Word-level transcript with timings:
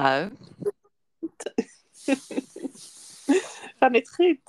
Hallo. 0.00 0.30
Gaan 3.78 3.92
dit 3.92 4.10
goed? 4.14 4.40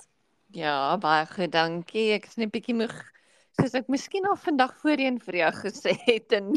Ja, 0.46 0.96
baie 0.96 1.26
goed, 1.28 1.52
dankie. 1.52 2.06
Ek 2.16 2.24
is 2.30 2.38
net 2.40 2.52
bietjie 2.54 2.72
moeg 2.78 2.94
soos 3.58 3.74
ek 3.76 3.90
miskien 3.92 4.24
al 4.30 4.38
vandag 4.40 4.72
voorheen 4.80 5.18
vir 5.20 5.36
jou 5.42 5.50
gesê 5.58 5.92
het 6.06 6.32
en 6.38 6.48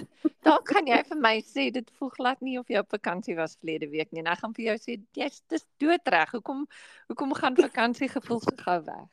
dan 0.47 0.63
kan 0.71 0.87
jy 0.87 1.01
vir 1.09 1.19
my 1.19 1.33
sê 1.43 1.67
dit 1.75 1.91
voel 1.99 2.13
glad 2.15 2.39
nie 2.39 2.55
of 2.61 2.71
jy 2.71 2.79
op 2.79 2.95
vakansie 2.95 3.35
was 3.35 3.57
verlede 3.59 3.91
week 3.91 4.15
nie. 4.15 4.23
En 4.23 4.31
ek 4.31 4.45
gaan 4.45 4.55
vir 4.55 4.69
jou 4.69 4.77
sê 4.85 4.97
jy's 5.19 5.43
dis 5.51 5.67
doodreg. 5.83 6.31
Hoekom 6.37 6.63
hoekom 7.11 7.35
gaan 7.35 7.59
vakansie 7.59 8.07
gevoel 8.15 8.39
so 8.47 8.55
gou 8.63 8.79
weg? 8.87 9.11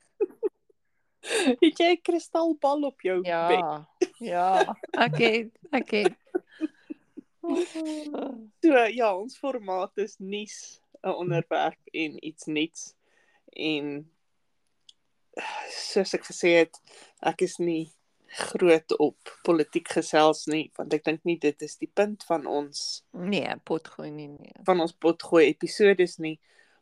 Het 1.59 1.75
jy 1.83 1.91
'n 1.99 2.03
kristalbal 2.07 2.87
op 2.87 3.03
jou 3.03 3.19
Ja. 3.27 3.49
bed? 3.51 4.11
Ja. 4.23 4.77
Okay, 4.95 5.51
okay. 5.75 6.15
So 8.63 8.85
ja, 8.95 9.09
ons 9.17 9.39
formaat 9.39 9.99
is 9.99 10.17
nuus, 10.19 10.81
'n 11.03 11.15
onderwerp 11.19 11.81
en 11.93 12.19
iets 12.27 12.47
nuuts. 12.47 12.95
En 13.53 14.11
soos 15.69 16.15
ek 16.15 16.29
gesê 16.31 16.55
het, 16.63 16.79
ek 17.21 17.43
is 17.43 17.59
nie 17.59 17.91
groot 18.33 18.99
op 18.99 19.33
politiek 19.45 19.89
gesels 19.93 20.47
nie, 20.49 20.71
want 20.79 20.95
ek 20.97 21.05
dink 21.05 21.25
nie 21.29 21.37
dit 21.41 21.65
is 21.65 21.77
die 21.81 21.91
punt 21.95 22.25
van 22.25 22.47
ons 22.49 23.03
Nee, 23.13 23.57
potgooi 23.69 24.09
nie 24.11 24.31
nee. 24.33 24.55
van 24.65 24.81
ons 24.81 24.95
potgooi 24.97 25.45
episodes 25.51 26.17
nie, 26.23 26.39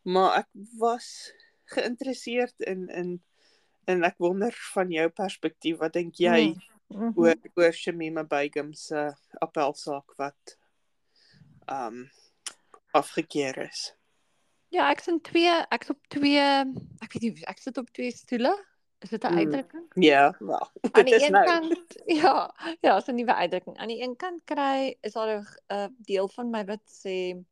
maar 0.07 0.45
ek 0.45 0.51
was 0.79 1.33
geïnteresseerd 1.75 2.69
in 2.71 2.87
in 2.95 3.19
en 3.91 4.05
ek 4.07 4.21
wonder 4.23 4.55
van 4.75 4.93
jou 4.95 5.09
perspektief, 5.11 5.81
wat 5.81 5.97
dink 5.97 6.21
jy 6.23 6.53
Mm. 6.91 7.13
oor 7.15 7.37
oor 7.55 7.73
Shamima 7.73 8.25
Begum 8.27 8.73
se 8.75 9.11
appelsaak 9.39 10.17
wat 10.19 10.57
ehm 11.71 11.87
um, 11.87 12.11
afgekeur 12.91 13.59
is? 13.69 13.95
Ja, 14.75 14.91
ek's 14.91 15.07
in 15.11 15.21
twee, 15.23 15.53
ek's 15.71 15.91
op 15.91 16.01
twee, 16.09 16.43
ek 17.03 17.13
weet 17.15 17.23
nie, 17.23 17.47
ek 17.51 17.59
sit 17.63 17.79
op 17.79 17.91
twee 17.95 18.11
stoele. 18.15 18.53
Is 19.01 19.11
dit 19.11 19.25
'n 19.25 19.33
Mm. 19.33 19.39
uitdrukking? 19.39 19.87
Ja, 19.95 20.35
wel. 20.39 20.71
Aan 20.97 21.05
die 21.05 21.25
een 21.25 21.33
nou. 21.33 21.45
kant 21.45 21.95
ja, 22.23 22.55
ja, 22.81 22.97
is 22.97 23.07
'n 23.07 23.15
nuwe 23.15 23.35
uitdrukking. 23.35 23.79
Aan 23.79 23.89
die 23.89 24.03
een 24.03 24.17
kant 24.17 24.43
kry 24.45 24.97
is 25.01 25.13
daar 25.13 25.39
'n 25.39 25.47
uh, 25.73 25.87
deel 25.99 26.29
van 26.29 26.51
my 26.51 26.65
wat 26.65 26.83
sê 27.07 27.45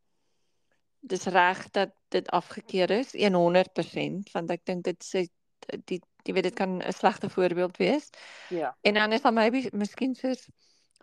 dis 1.00 1.24
reg 1.24 1.70
dat 1.70 1.90
dit 2.08 2.28
afgekeur 2.30 2.90
is 2.90 3.14
100% 3.14 4.32
want 4.32 4.50
ek 4.50 4.64
dink 4.64 4.84
dit 4.84 5.04
sê 5.04 5.28
die 5.84 6.02
jy 6.28 6.36
weet 6.36 6.50
dit 6.50 6.58
kan 6.60 6.78
'n 6.82 6.92
slegte 6.92 7.30
voorbeeld 7.30 7.76
wees. 7.76 8.10
Ja. 8.48 8.76
En 8.80 8.94
dan 8.94 9.12
is 9.12 9.22
daar 9.22 9.32
maybe 9.32 9.68
miskien 9.72 10.14
soos 10.14 10.48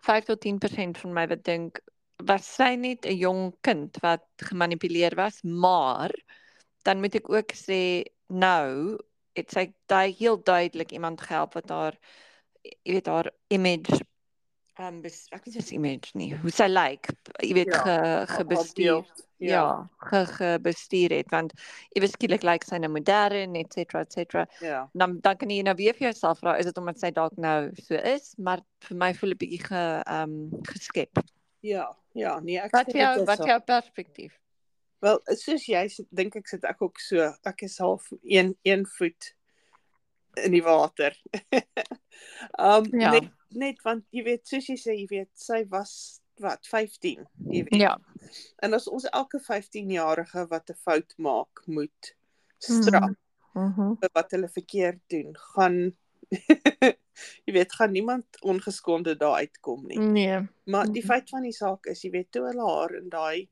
5 0.05 0.23
tot 0.23 0.39
10% 0.39 0.97
van 0.97 1.13
my 1.13 1.27
wat 1.27 1.43
dink 1.43 1.81
was 2.23 2.45
sy 2.55 2.75
net 2.75 3.05
'n 3.05 3.17
jong 3.17 3.55
kind 3.61 3.97
wat 4.01 4.25
gemanipuleer 4.37 5.15
was, 5.15 5.41
maar 5.41 6.11
dan 6.83 6.99
moet 6.99 7.15
ek 7.15 7.29
ook 7.29 7.51
sê 7.53 8.05
nou 8.27 8.97
het 9.33 9.51
sy 9.51 9.73
daai 9.85 10.13
heel 10.13 10.43
duidelik 10.43 10.91
iemand 10.91 11.21
gehelp 11.21 11.53
wat 11.53 11.69
haar 11.69 11.97
jy 12.63 12.93
weet 12.93 13.07
haar 13.07 13.31
image 13.47 13.99
um 14.79 15.01
bes, 15.01 15.27
ek 15.31 15.45
weet 15.45 15.55
nie 15.55 15.61
sy 15.63 15.75
image 15.75 16.11
nie, 16.15 16.33
hoe 16.41 16.51
sy 16.51 16.67
lyk, 16.67 17.07
jy 17.41 17.53
weet 17.53 17.71
Ja, 17.71 17.83
ge, 17.83 18.25
gebestuur. 18.37 18.85
beeld, 19.05 19.21
Ja, 19.37 19.89
ge, 19.99 20.25
gebestuur 20.25 21.11
het 21.11 21.29
want 21.31 21.51
ewe 21.95 22.07
skielik 22.07 22.43
lyk 22.43 22.63
sy 22.63 22.77
nou 22.79 22.89
modern 22.89 23.55
et 23.59 23.73
cetera 23.73 24.01
et 24.01 24.11
cetera. 24.13 24.45
Ja. 24.61 24.89
Dan 24.93 25.19
dan 25.21 25.35
kan 25.37 25.49
jy 25.49 25.61
nou 25.61 25.75
weer 25.75 25.93
vir 25.93 26.07
jouself 26.11 26.39
vra 26.39 26.55
is 26.57 26.65
dit 26.65 26.77
omdat 26.77 26.99
sy 26.99 27.11
dalk 27.11 27.35
nou 27.37 27.69
so 27.75 27.95
is, 27.95 28.33
maar 28.37 28.61
vir 28.87 28.97
my 28.97 29.13
voel 29.13 29.31
'n 29.35 29.37
bietjie 29.37 29.63
ge 29.67 30.03
um 30.07 30.49
geskep. 30.63 31.19
Ja, 31.61 31.95
ja, 32.13 32.39
nee, 32.39 32.59
ek 32.59 32.71
Wat 32.71 32.91
jou 32.93 33.25
wat 33.25 33.45
jou 33.45 33.59
perspektief? 33.59 34.39
Wel, 35.01 35.19
soos 35.35 35.65
jy 35.67 35.87
sit, 35.89 36.07
dink 36.11 36.35
ek 36.35 36.47
sit 36.47 36.63
ek 36.63 36.81
ook 36.81 36.99
so. 36.99 37.33
Ek 37.45 37.61
is 37.63 37.77
half 37.77 38.11
een 38.23 38.55
een 38.63 38.85
voet 38.85 39.33
in 40.35 40.51
die 40.51 40.63
water. 40.63 41.11
um 42.57 42.85
Ja. 42.91 43.11
net 43.11 43.29
net 43.55 43.81
want 43.83 44.03
jy 44.11 44.23
weet 44.23 44.47
soos 44.47 44.67
jy 44.67 44.75
sê, 44.77 44.95
jy 44.99 45.07
weet 45.09 45.29
sy 45.33 45.65
was 45.69 46.21
wat 46.39 46.67
15, 46.67 47.27
jy 47.49 47.63
weet. 47.63 47.75
Ja. 47.81 47.97
En 48.59 48.73
as 48.73 48.87
ons 48.87 49.05
elke 49.13 49.39
15-jarige 49.39 50.47
wat 50.49 50.69
'n 50.69 50.75
fout 50.83 51.13
maak 51.17 51.61
moet 51.67 52.15
straf 52.59 53.11
Mhm. 53.55 53.95
vir 53.99 54.09
wat 54.13 54.31
hulle 54.31 54.49
verkeerd 54.49 54.99
doen, 55.07 55.35
gaan 55.55 55.95
jy 57.45 57.53
weet, 57.53 57.71
gaan 57.73 57.91
niemand 57.91 58.25
ongeskonde 58.41 59.15
daar 59.17 59.35
uitkom 59.39 59.85
nie. 59.87 59.99
Nee. 59.99 60.47
Maar 60.65 60.85
die 60.85 61.01
Mhm. 61.03 61.07
feit 61.11 61.29
van 61.29 61.41
die 61.41 61.51
saak 61.53 61.85
is, 61.85 62.01
jy 62.03 62.09
weet, 62.11 62.31
toe 62.31 62.45
hulle 62.47 62.65
haar 62.69 62.95
in 62.95 63.09
daai 63.09 63.47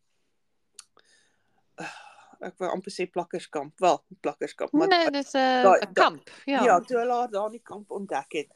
ek 2.43 2.57
wou 2.59 2.69
amper 2.73 2.91
sê 2.91 3.05
plakkerskamp, 3.09 3.79
wel, 3.79 4.01
plakkerskamp, 4.21 4.73
maar 4.73 4.87
Nee, 4.91 5.09
dis 5.11 5.33
'n 5.33 5.63
daai- 5.63 5.79
'n 5.81 5.93
kamp. 5.93 6.29
ja. 6.45 6.53
Ja. 6.59 6.63
ja, 6.65 6.79
toe 6.79 6.97
hulle 6.97 7.13
haar 7.13 7.29
daar 7.31 7.45
in 7.45 7.51
die 7.51 7.61
kamp 7.63 7.91
ontdek 7.91 8.31
het 8.33 8.49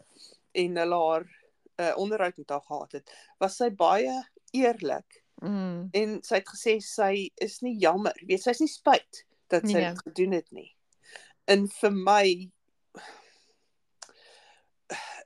en 0.54 0.76
hulle 0.78 0.96
haar 0.96 1.26
'n 1.78 1.84
uh, 1.84 1.94
onderhoud 1.98 2.38
met 2.38 2.50
haar 2.50 2.62
gehad 2.62 2.92
het, 2.92 3.12
was 3.40 3.58
sy 3.58 3.70
baie 3.70 4.24
eerlik 4.52 5.24
Mm. 5.42 5.90
en 5.94 6.24
sy 6.24 6.36
het 6.36 6.48
gesê 6.50 6.80
sy 6.82 7.30
is 7.36 7.60
nie 7.62 7.76
jammer, 7.78 8.14
weet, 8.26 8.42
sy's 8.42 8.60
nie 8.60 8.68
spyt 8.68 9.26
dat 9.50 9.68
sy 9.68 9.74
Nee. 9.78 9.90
dit 9.94 10.02
gedoen 10.02 10.32
het 10.32 10.52
nie. 10.52 10.76
En 11.46 11.68
vir 11.70 11.92
my 11.92 12.52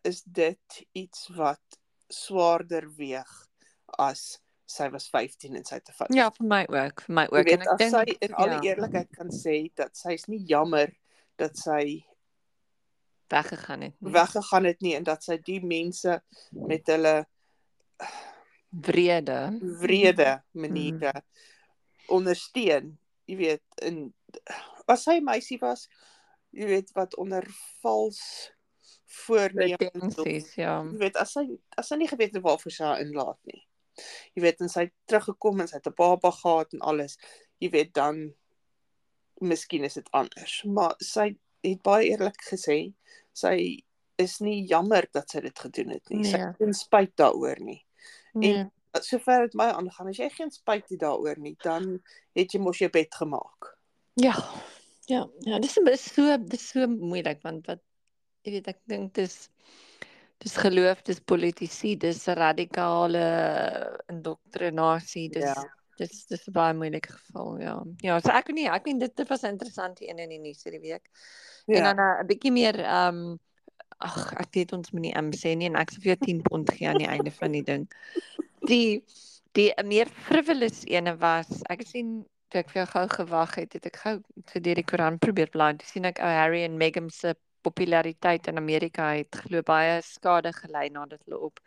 is 0.03 0.21
dit 0.23 0.85
iets 0.91 1.27
wat 1.37 1.79
swaarder 2.09 2.89
weeg 2.97 3.47
as 3.97 4.39
sy 4.71 4.89
was 4.89 5.07
15 5.11 5.55
en 5.55 5.65
sy 5.65 5.75
het 5.75 5.89
'n 5.89 5.93
fout 5.93 6.13
Ja, 6.15 6.29
vir 6.31 6.47
my 6.47 6.65
ook, 6.69 7.01
vir 7.07 7.13
my 7.15 7.25
ook 7.31 7.45
weet, 7.45 7.53
en 7.53 7.61
ek 7.61 7.77
dink 7.77 7.91
sy 7.91 8.17
in 8.19 8.33
alle 8.35 8.51
ja, 8.51 8.61
eerlikheid 8.61 9.09
kan 9.11 9.29
sê 9.29 9.71
dat 9.75 9.95
sy's 9.97 10.27
nie 10.27 10.43
jammer 10.45 10.91
dat 11.37 11.57
sy 11.57 12.03
weggegaan 13.31 13.81
het. 13.87 13.95
nie. 13.99 14.11
weggegaan 14.11 14.67
het 14.69 14.81
nie 14.81 14.95
en 14.95 15.07
dat 15.07 15.23
sy 15.23 15.37
die 15.45 15.59
mense 15.65 16.19
met 16.51 16.87
hulle 16.91 17.15
Vrede. 18.71 19.59
wrede 19.81 20.43
maniere 20.51 21.23
ondersteun. 22.07 22.97
Jy 23.25 23.37
weet, 23.39 23.63
in 23.87 24.13
as 24.91 25.05
sy 25.07 25.19
meisie 25.23 25.59
was, 25.61 25.87
jy 26.55 26.67
weet 26.67 26.91
wat 26.97 27.15
onder 27.19 27.45
vals 27.83 28.21
voornemens 29.25 29.77
Pretensies, 29.77 30.53
ja. 30.55 30.79
jy 30.87 30.99
weet 31.03 31.19
as 31.19 31.35
sy 31.35 31.43
as 31.79 31.91
sy 31.91 31.97
nie 31.99 32.07
geweet 32.07 32.35
het 32.35 32.43
waarvoor 32.43 32.75
sy 32.75 32.87
haar 32.87 33.03
inlaat 33.03 33.39
nie. 33.51 33.61
Jy 34.35 34.43
weet 34.45 34.63
en 34.63 34.71
sy 34.71 34.87
het 34.87 34.93
teruggekom 35.11 35.59
en 35.59 35.67
sy 35.67 35.79
het 35.79 35.87
'n 35.91 35.97
baba 35.97 36.31
gehad 36.31 36.73
en 36.73 36.83
alles. 36.91 37.17
Jy 37.59 37.69
weet 37.75 37.93
dan 37.93 38.33
miskien 39.41 39.83
is 39.83 39.97
dit 39.99 40.11
anders, 40.11 40.63
maar 40.63 40.95
sy 40.99 41.35
het 41.63 41.81
baie 41.85 42.09
eerlik 42.09 42.41
gesê 42.49 42.93
sy 43.33 43.83
is 44.21 44.39
nie 44.43 44.65
jammer 44.67 45.07
dat 45.13 45.29
sy 45.29 45.41
dit 45.41 45.59
gedoen 45.59 45.89
het 45.95 46.09
nie. 46.09 46.23
Sy 46.25 46.37
Nee. 46.37 46.45
het 46.45 46.57
geen 46.57 46.73
spyt 46.73 47.15
daaroor 47.17 47.59
nie. 47.59 47.79
Nee. 48.33 48.65
Sover 49.01 49.45
dit 49.47 49.53
my 49.55 49.69
aangaan, 49.71 50.09
as 50.11 50.17
jy 50.17 50.29
geen 50.29 50.51
spyt 50.51 50.89
het 50.89 50.99
daaroor 50.99 51.37
nie, 51.39 51.55
dan 51.63 52.01
het 52.35 52.51
jy 52.53 52.59
mos 52.59 52.77
jou 52.79 52.89
bed 52.91 53.13
gemaak. 53.15 53.71
Ja. 54.19 54.35
Ja, 55.07 55.27
ja, 55.43 55.59
dis 55.59 55.77
is 55.77 56.03
so 56.13 56.37
dis 56.37 56.69
so 56.69 56.87
moeilik 56.87 57.41
want 57.43 57.65
wat 57.67 57.79
jy 58.45 58.51
weet 58.51 58.67
ek 58.67 58.77
dink 58.87 59.13
dis 59.13 59.49
dis 60.41 60.55
geloof, 60.57 61.01
dis 61.03 61.19
politisie, 61.19 61.95
dis 61.97 62.25
radikale 62.27 63.23
indoktrinasie, 64.09 65.29
dis 65.29 65.43
Ja. 65.43 65.63
Dis 65.97 66.25
dis 66.25 66.47
'n 66.47 66.51
baie 66.51 66.73
moeilike 66.73 67.11
geval, 67.11 67.59
ja. 67.59 67.83
Ja, 68.01 68.19
so 68.19 68.31
ek 68.31 68.47
weet 68.47 68.55
nie, 68.55 68.67
ek 68.69 68.85
weet 68.85 68.99
dit 68.99 69.15
dit 69.15 69.27
was 69.29 69.43
'n 69.43 69.53
interessante 69.55 70.07
een 70.09 70.19
in 70.19 70.29
die 70.29 70.39
nuus 70.39 70.63
hierdie 70.63 70.81
week. 70.81 71.09
En 71.67 71.83
Ja. 71.83 71.93
dan 71.93 71.99
'n 72.23 72.27
bietjie 72.27 72.51
meer 72.51 72.79
ehm 72.79 73.15
um, 73.15 73.39
ag, 73.99 74.33
ek 74.33 74.53
weet 74.53 74.73
ons 74.73 74.91
moenie 74.91 75.13
um 75.17 75.31
sê 75.31 75.55
nie 75.57 75.67
en 75.69 75.75
ek 75.75 75.91
sal 75.91 76.01
vir 76.01 76.15
jou 76.15 76.19
10 76.25 76.41
pond 76.41 76.69
gee 76.69 76.87
aan 76.89 76.97
die 76.97 77.07
einde 77.07 77.31
van 77.31 77.51
die 77.51 77.63
ding. 77.63 77.87
Die 78.65 79.03
die 79.53 79.73
meer 79.83 80.07
frivolous 80.07 80.83
ene 80.87 81.17
was, 81.17 81.61
ek 81.69 81.81
sien 81.87 82.25
toe 82.49 82.59
ek 82.61 82.69
vir 82.69 82.81
jou 82.85 82.89
gou 82.93 83.07
gewag 83.07 83.55
het, 83.55 83.73
het 83.73 83.85
ek 83.85 83.97
gou 84.03 84.13
so 84.51 84.59
deur 84.59 84.75
die 84.75 84.83
koerant 84.87 85.19
probeer 85.19 85.49
blaai. 85.49 85.77
Toe 85.77 85.87
sien 85.87 86.05
ek 86.05 86.19
ou 86.19 86.27
Harry 86.27 86.63
en 86.63 86.77
Meghan 86.77 87.09
se 87.09 87.35
populariteit 87.61 88.47
in 88.47 88.57
Amerika 88.57 89.11
het 89.13 89.35
glo 89.45 89.61
baie 89.61 90.01
skade 90.01 90.51
gelei 90.53 90.89
nadat 90.89 91.21
hulle 91.25 91.39
op 91.39 91.59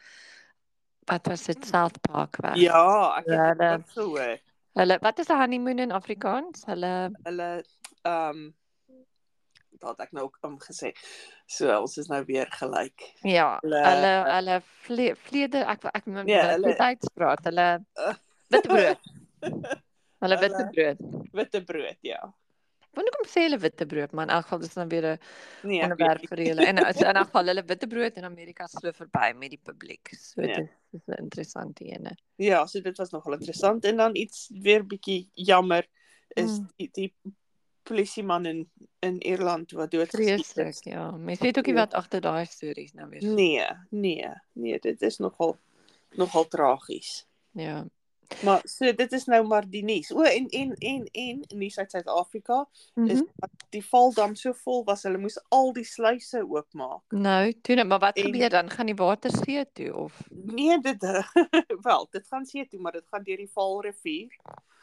wat 1.06 1.26
was 1.26 1.44
dit 1.44 1.66
South 1.66 2.00
Park 2.00 2.36
was. 2.42 2.58
Ja, 2.60 3.16
ek 3.18 3.26
Ja, 3.26 3.48
het 3.48 3.58
hulle- 3.58 3.76
dit 3.76 3.90
gehoor. 3.90 4.38
Hulle 4.74 4.98
wat 5.00 5.18
is 5.18 5.28
'n 5.28 5.38
honeymoon 5.40 5.78
in 5.78 5.92
Afrikaans? 5.92 6.64
Hulle 6.66 7.10
Hulle 7.22 7.64
ehm 8.02 8.30
um, 8.30 8.54
wat 9.80 10.00
ek 10.00 10.12
nou 10.12 10.24
ook 10.24 10.38
om 10.42 10.58
gesê. 10.60 10.92
So 11.46 11.68
ons 11.80 11.96
is 11.98 12.06
nou 12.08 12.24
weer 12.24 12.46
gelyk. 12.50 13.14
ja, 13.22 13.58
Hulle- 13.62 13.84
hulle 13.84 14.12
hulle 14.34 14.62
vle, 14.82 15.14
vlede 15.16 15.64
ek 15.66 15.84
ek 15.84 16.06
moet 16.06 16.28
Ja, 16.28 16.36
ja, 16.36 16.50
hulle- 16.52 16.76
tydspraat. 16.76 17.44
Hulle 17.44 17.84
Uh. 18.08 18.14
witbrood. 18.48 18.98
Hulle 20.20 20.36
Hulle- 20.36 20.38
witbrood. 20.40 20.98
Witte 21.32 21.60
brood, 21.64 21.96
ja. 22.00 22.32
Want 22.94 23.11
kom 23.17 23.26
sê 23.26 23.41
hulle 23.46 23.58
witbrood, 23.58 24.12
maar 24.12 24.25
in 24.29 24.35
elk 24.35 24.43
geval 24.43 24.58
dis 24.58 24.75
dan 24.75 24.88
weer 24.88 25.05
'n 25.12 25.19
Nee, 25.62 25.82
onderwerp 25.82 26.26
vir 26.29 26.43
julle. 26.43 26.62
En 26.67 26.79
is 26.79 26.96
in 27.00 27.14
elk 27.17 27.26
geval 27.26 27.46
hulle 27.46 27.64
witbrood 27.64 28.17
in 28.17 28.25
Amerika 28.25 28.67
so 28.67 28.93
verby 28.93 29.32
met 29.37 29.50
die 29.50 29.61
publiek. 29.62 30.08
So 30.19 30.43
Ja. 30.43 30.55
dit 30.56 30.69
is 30.93 31.00
'n 31.06 31.23
interessante 31.23 31.85
ene. 31.85 32.17
Ja, 32.37 32.67
so 32.67 32.81
dit 32.81 32.96
was 32.96 33.11
nogal 33.11 33.32
interessant 33.32 33.85
en 33.85 33.96
dan 33.96 34.17
iets 34.17 34.50
weer 34.52 34.87
bietjie 34.87 35.29
jammer 35.35 35.87
is 36.37 36.58
Mm. 36.58 36.69
die, 36.76 36.88
die 36.93 37.14
polisieman 37.82 38.46
in 38.46 38.70
in 39.00 39.20
Ierland 39.23 39.70
wat 39.73 39.91
doodgeskiet 39.91 40.56
is. 40.56 40.81
Ja. 40.82 41.11
Mens 41.11 41.38
weet 41.41 41.58
ook 41.58 41.67
nie 41.67 41.75
Ja. 41.75 41.81
wat 41.81 41.94
agter 41.94 42.20
daai 42.20 42.46
stories 42.46 42.93
nou 42.93 43.08
weer. 43.08 43.23
Nee, 43.23 43.67
nee, 43.91 44.29
nee, 44.52 44.79
dit 44.79 45.02
is 45.02 45.19
nogal 45.19 45.58
nogal 46.17 46.49
tragies. 46.49 47.26
Ja. 47.52 47.85
Maar 48.44 48.60
so 48.64 48.92
dit 48.92 49.12
is 49.12 49.24
nou 49.24 49.46
maar 49.46 49.64
die 49.70 49.82
nuus. 49.84 50.12
O 50.12 50.22
en 50.22 50.46
en 50.48 50.74
en 50.78 51.06
en 51.12 51.40
nuus 51.54 51.78
uit 51.78 51.90
Suid-Afrika 51.90 52.68
Mm 52.94 53.06
is 53.08 53.18
-hmm. 53.18 53.28
dat 53.36 53.50
die 53.70 53.84
valdam 53.86 54.34
so 54.34 54.52
vol 54.52 54.84
was, 54.84 55.02
hulle 55.02 55.18
moes 55.18 55.38
al 55.48 55.72
die 55.72 55.84
sluise 55.84 56.44
oopmaak. 56.48 57.02
Nou, 57.08 57.52
toe 57.62 57.74
net, 57.74 57.86
maar 57.86 57.98
wat 57.98 58.16
En- 58.16 58.24
gebeur 58.24 58.48
dan? 58.50 58.70
Gaan 58.70 58.86
die 58.86 58.94
water 58.94 59.30
see 59.44 59.64
toe 59.72 59.94
of? 59.96 60.22
Nee, 60.30 60.80
dit 60.80 61.02
wel, 61.88 62.08
dit 62.10 62.26
gaan 62.26 62.46
see 62.46 62.66
toe, 62.68 62.80
maar 62.80 62.92
dit 62.92 63.06
gaan 63.10 63.22
deur 63.22 63.36
die 63.36 63.50
Vaalrivier 63.52 64.36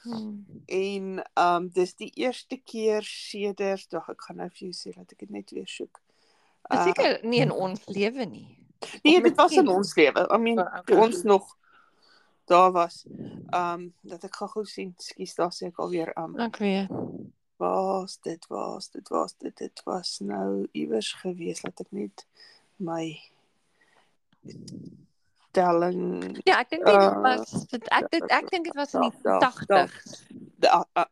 Hmm. 0.04 0.46
en 0.66 1.24
ehm 1.34 1.56
um, 1.56 1.70
dis 1.74 1.96
die 1.96 2.10
eerste 2.16 2.58
keer 2.58 3.04
sedert, 3.04 3.90
dog 3.90 4.10
ek 4.10 4.22
gaan 4.22 4.36
nou 4.36 4.50
vir 4.50 4.68
jou 4.68 4.74
sê 4.74 4.96
dat 4.98 5.12
ek 5.12 5.20
dit 5.20 5.30
net 5.30 5.52
weer 5.52 5.68
soek. 5.68 6.00
Uh, 6.74 6.84
seker 6.84 7.20
nie 7.24 7.40
in 7.40 7.52
ons 7.52 7.82
lewe 7.86 8.26
nie. 8.26 8.58
nee, 9.04 9.22
dit 9.22 9.36
was 9.36 9.52
in 9.52 9.68
ons 9.68 9.96
lewe. 9.96 10.28
I 10.34 10.38
mean, 10.38 10.60
Oh, 10.60 10.66
toe 10.86 10.96
okay. 10.96 11.06
ons 11.08 11.24
nog 11.24 11.58
daar 12.52 12.72
was. 12.76 13.02
Um, 13.56 13.88
dat 14.08 14.24
ek 14.28 14.36
gou-gou 14.42 14.66
sien. 14.68 14.94
Skus, 15.00 15.34
daar 15.40 15.52
sê 15.56 15.70
ek 15.72 15.80
alweer 15.84 16.12
um, 16.20 16.36
Ek 16.40 16.60
weet. 16.62 16.92
was 17.62 18.16
dit 18.26 18.48
was 18.50 18.90
dit 18.90 19.10
was 19.14 19.36
dit 19.38 19.54
dit 19.58 19.82
was 19.86 20.16
nou 20.26 20.68
iewers 20.74 21.12
gewees 21.22 21.62
laat 21.66 21.80
ek 21.84 21.92
net 21.94 22.24
my 22.82 23.04
telling 25.52 26.40
Ja, 26.48 26.60
ek 26.64 26.70
dink 26.74 26.86
dit 26.88 26.96
Uh, 26.96 27.22
was 27.26 27.52
dit 27.72 27.88
ek 27.92 28.08
dit 28.14 28.26
ek 28.32 28.50
dink 28.54 28.66
dit 28.70 28.78
was 28.80 28.94
in 28.98 29.06
die 29.08 29.12
daar, 29.26 29.44
daar, 29.68 29.92
80s. 29.92 30.22
de, 30.64 30.68
uh, 30.72 30.84
uh, 30.98 31.06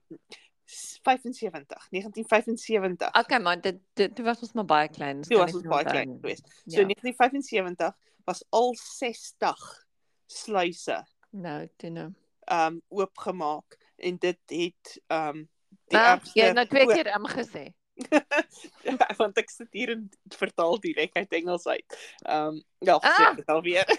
75 1.04 1.88
1975 1.92 3.14
Okay, 3.24 3.40
maar 3.42 3.62
dit 3.62 3.80
dit 3.98 4.20
was 4.26 4.42
ons 4.46 4.54
maar 4.58 4.66
baie 4.70 4.90
klein. 4.90 5.22
kan 5.28 5.38
was 5.44 5.54
ons 5.58 5.66
baie 5.70 5.86
klein 5.86 6.18
geweest. 6.22 6.46
So 6.66 6.82
Ja. 6.82 6.86
1975 6.86 7.96
was 8.26 8.44
al 8.50 8.76
60 8.76 9.86
sluise 10.30 11.00
Nou, 11.30 11.68
toe 11.78 11.90
nou. 11.90 12.10
um 12.52 12.82
oopgemaak 12.90 13.78
en 14.02 14.18
dit 14.18 14.40
het 14.48 14.96
um 15.14 15.44
die 15.90 15.98
Ah, 15.98 16.16
ergste 16.16 16.40
jy 16.40 16.46
het 16.50 16.56
nou 16.58 16.66
twee 16.68 16.88
keer 16.88 17.12
am 17.14 17.28
gesê. 17.30 17.68
want 19.20 19.38
ek 19.38 19.50
sit 19.52 19.68
hier 19.76 19.92
en 19.94 20.06
vertaal 20.38 20.80
direk 20.82 21.14
uit 21.20 21.34
Engels 21.42 21.68
uit. 21.68 21.98
Um 22.26 22.62
ja, 22.80 22.96
Ah! 23.04 23.36
dit 23.36 23.46
alweer. 23.52 23.86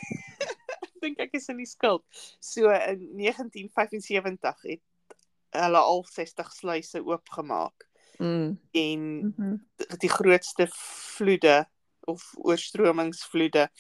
Ek 0.81 0.97
dink 1.07 1.21
ek 1.21 1.35
is 1.39 1.47
in 1.49 1.57
die 1.63 1.69
skuld. 1.69 2.03
So 2.41 2.69
in 2.73 3.07
1975 3.17 4.63
het 4.69 4.83
hulle 5.57 5.79
al 5.81 6.05
60 6.11 6.53
sluise 6.53 7.05
oopgemaak 7.05 7.87
Mm. 8.21 8.59
en 8.77 9.05
Mhm. 9.33 9.55
die 10.03 10.11
grootste 10.13 10.67
vloede 10.77 11.65
of 12.05 12.35
oorstromingsvloede 12.37 13.71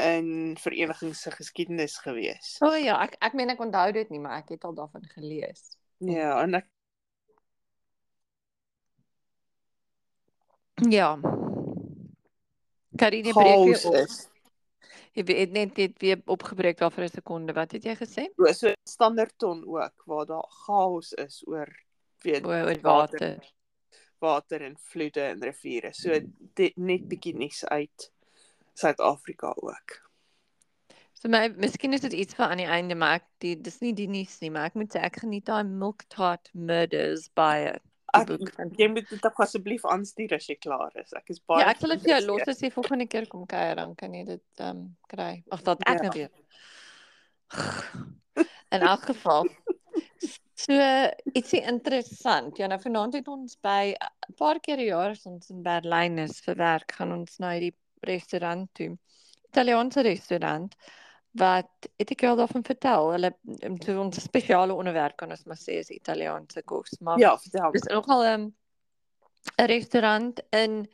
in 0.00 0.56
vereniging 0.58 1.14
se 1.16 1.30
geskiedenis 1.30 1.98
gewees. 1.98 2.56
O 2.60 2.66
oh, 2.70 2.76
ja, 2.80 2.96
ek 3.04 3.16
ek 3.20 3.36
meen 3.38 3.50
ek 3.50 3.60
onthou 3.60 3.92
dit 3.92 4.10
nie, 4.10 4.20
maar 4.20 4.38
ek 4.40 4.48
het 4.56 4.64
al 4.64 4.74
daarvan 4.74 5.04
gelees. 5.14 5.76
Ja, 5.98 6.42
en 6.42 6.54
ek 6.60 6.66
Ja. 10.88 11.18
Karine 12.96 13.32
breek 13.32 13.64
weer 13.64 13.86
op. 13.86 14.08
Jy 15.12 15.24
het 15.26 15.52
net 15.52 15.74
dit 15.74 15.96
weer 16.00 16.20
opgebreek 16.30 16.78
daar 16.78 16.92
vir 16.94 17.04
'n 17.04 17.08
sekonde. 17.08 17.52
Wat 17.52 17.72
het 17.72 17.84
jy 17.84 17.94
gesê? 17.96 18.28
So, 18.36 18.52
so 18.52 18.72
Standerton 18.84 19.64
ook 19.66 20.02
waar 20.06 20.26
daar 20.26 20.46
chaos 20.66 21.12
is 21.12 21.42
oor 21.46 21.68
weet 22.22 22.46
Oor 22.46 22.64
oor 22.64 22.80
water. 22.80 23.18
water. 23.18 23.52
water 24.18 24.62
en 24.62 24.76
vloede 24.78 25.20
en 25.20 25.42
riviere. 25.42 25.92
So 25.92 26.18
dit 26.54 26.76
net 26.76 27.08
bietjie 27.08 27.34
nuus 27.34 27.64
uit 27.64 28.12
Suid-Afrika 28.74 29.54
ook. 29.56 29.98
So 31.20 31.28
my 31.28 31.48
miskien 31.60 31.92
is 31.92 32.00
dit 32.00 32.12
iets 32.12 32.34
vir 32.34 32.46
aan 32.46 32.62
die 32.62 32.66
einde, 32.70 32.94
maar 32.96 33.18
ek 33.20 33.26
die 33.44 33.54
dis 33.60 33.80
nie 33.80 33.92
die 33.92 34.08
nuus 34.08 34.38
nie, 34.40 34.50
maar 34.50 34.70
ek 34.70 34.74
moet 34.80 34.94
sê 34.94 35.02
ek 35.04 35.20
geniet 35.20 35.44
daai 35.50 35.64
Milk 35.68 36.06
Tart 36.08 36.48
Murders 36.54 37.28
baie. 37.36 37.74
Ek 38.16 38.30
jy 38.78 38.88
moet 38.90 39.06
dit 39.10 39.26
ook 39.26 39.42
asseblief 39.44 39.84
aanstuur 39.86 40.32
as 40.34 40.48
jy 40.48 40.56
klaar 40.58 40.90
is. 40.98 41.12
Ek 41.14 41.28
is 41.30 41.42
baie 41.46 41.60
Ja, 41.62 41.74
ek 41.74 41.82
sal 41.82 41.92
dit 41.94 42.06
vir 42.06 42.14
jou 42.16 42.22
los 42.30 42.48
as 42.48 42.62
jy 42.64 42.70
volgende 42.74 43.06
keer 43.06 43.28
kom 43.30 43.44
kuier 43.46 43.76
dan 43.76 43.92
kan 43.94 44.14
jy 44.16 44.24
dit 44.32 44.64
ehm 44.64 44.80
um, 44.80 44.96
kry. 45.12 45.44
Ag, 45.52 45.62
dat 45.68 45.84
ek 45.84 46.00
Ja. 46.00 46.08
nou 46.08 46.14
weer. 46.16 46.32
In 48.74 48.82
elk 48.86 49.04
geval. 49.10 49.48
So 50.60 50.72
ietsie 51.34 51.62
interessant. 51.64 52.58
Ja, 52.60 52.66
nou 52.68 52.78
vanaand 52.80 53.14
het 53.16 53.28
ons 53.28 53.56
by 53.64 53.94
'n 53.96 54.34
paar 54.36 54.60
keer 54.60 54.78
'n 54.78 54.88
jaar 54.88 55.10
as 55.10 55.26
ons 55.26 55.50
in 55.50 55.62
Berlyn 55.62 56.18
is 56.18 56.40
vir 56.40 56.56
werk, 56.56 56.92
gaan 56.92 57.12
ons 57.12 57.38
na 57.38 57.52
hierdie 57.52 57.74
restaurant 58.06 58.68
toe. 58.74 58.98
Italiaanse 59.50 60.02
restaurant 60.02 60.74
wat 61.38 61.86
het 61.98 62.10
ek 62.10 62.20
jou 62.24 62.30
al 62.32 62.36
daarvan 62.40 62.64
vertel? 62.66 63.10
Hulle 63.14 63.30
so 63.84 64.00
ons 64.00 64.22
spesiale 64.22 64.74
onderwerp 64.74 65.16
kan 65.16 65.30
ons 65.30 65.44
maar 65.46 65.56
sê 65.60 65.78
is 65.78 65.90
Italiaanse 65.94 66.62
kos, 66.62 66.96
maar 67.00 67.18
Ja, 67.18 67.36
vertel. 67.38 67.72
Dis 67.72 67.86
nogal 67.90 68.24
'n 68.24 68.54
'n 69.58 69.66
restaurant 69.66 70.40
in 70.52 70.88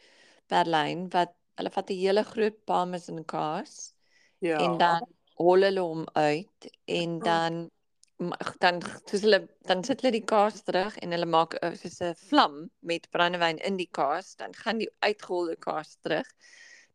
Berlyn 0.49 1.09
wat 1.13 1.33
hulle 1.57 1.71
vat 1.71 1.91
'n 1.91 1.95
hele 1.99 2.23
groot 2.25 2.65
parmesan 2.65 3.25
kaas 3.25 3.93
Ja. 4.41 4.59
en 4.59 4.79
dan 4.79 5.03
hol 5.37 5.63
hulle 5.63 5.81
hom 5.81 6.07
uit 6.15 6.69
en 6.87 7.19
dan 7.19 7.71
ma- 8.19 8.37
dan 8.61 8.81
soos 9.07 9.23
hulle 9.23 9.49
dan 9.67 9.83
sit 9.85 10.01
hulle 10.01 10.13
die 10.13 10.25
kaas 10.25 10.63
terug 10.63 10.97
en 10.99 11.11
hulle 11.13 11.27
maak 11.27 11.55
'n 11.63 11.77
soos 11.77 12.01
'n 12.03 12.15
vlam 12.29 12.71
met 12.83 13.09
brandewyn 13.11 13.59
in 13.59 13.77
die 13.77 13.89
kaas, 13.91 14.35
dan 14.37 14.55
gaan 14.55 14.79
die 14.79 14.91
uitgeholde 15.01 15.57
kaas 15.57 15.97
terug. 16.03 16.27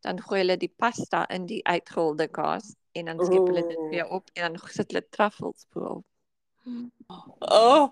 Dan 0.01 0.19
gooi 0.21 0.39
hulle 0.41 0.57
die 0.57 0.73
pasta 0.77 1.25
in 1.29 1.45
die 1.45 1.61
uitgeholde 1.67 2.27
kaas 2.27 2.75
en 2.93 3.05
dan 3.05 3.19
skep 3.25 3.47
hulle 3.47 3.63
dit 3.67 3.81
weer 3.89 4.07
op 4.09 4.29
en 4.33 4.41
dan 4.53 4.69
sit 4.69 4.91
hulle 4.91 5.05
truffels 5.09 5.65
bo. 5.73 6.03
Oh. 7.39 7.89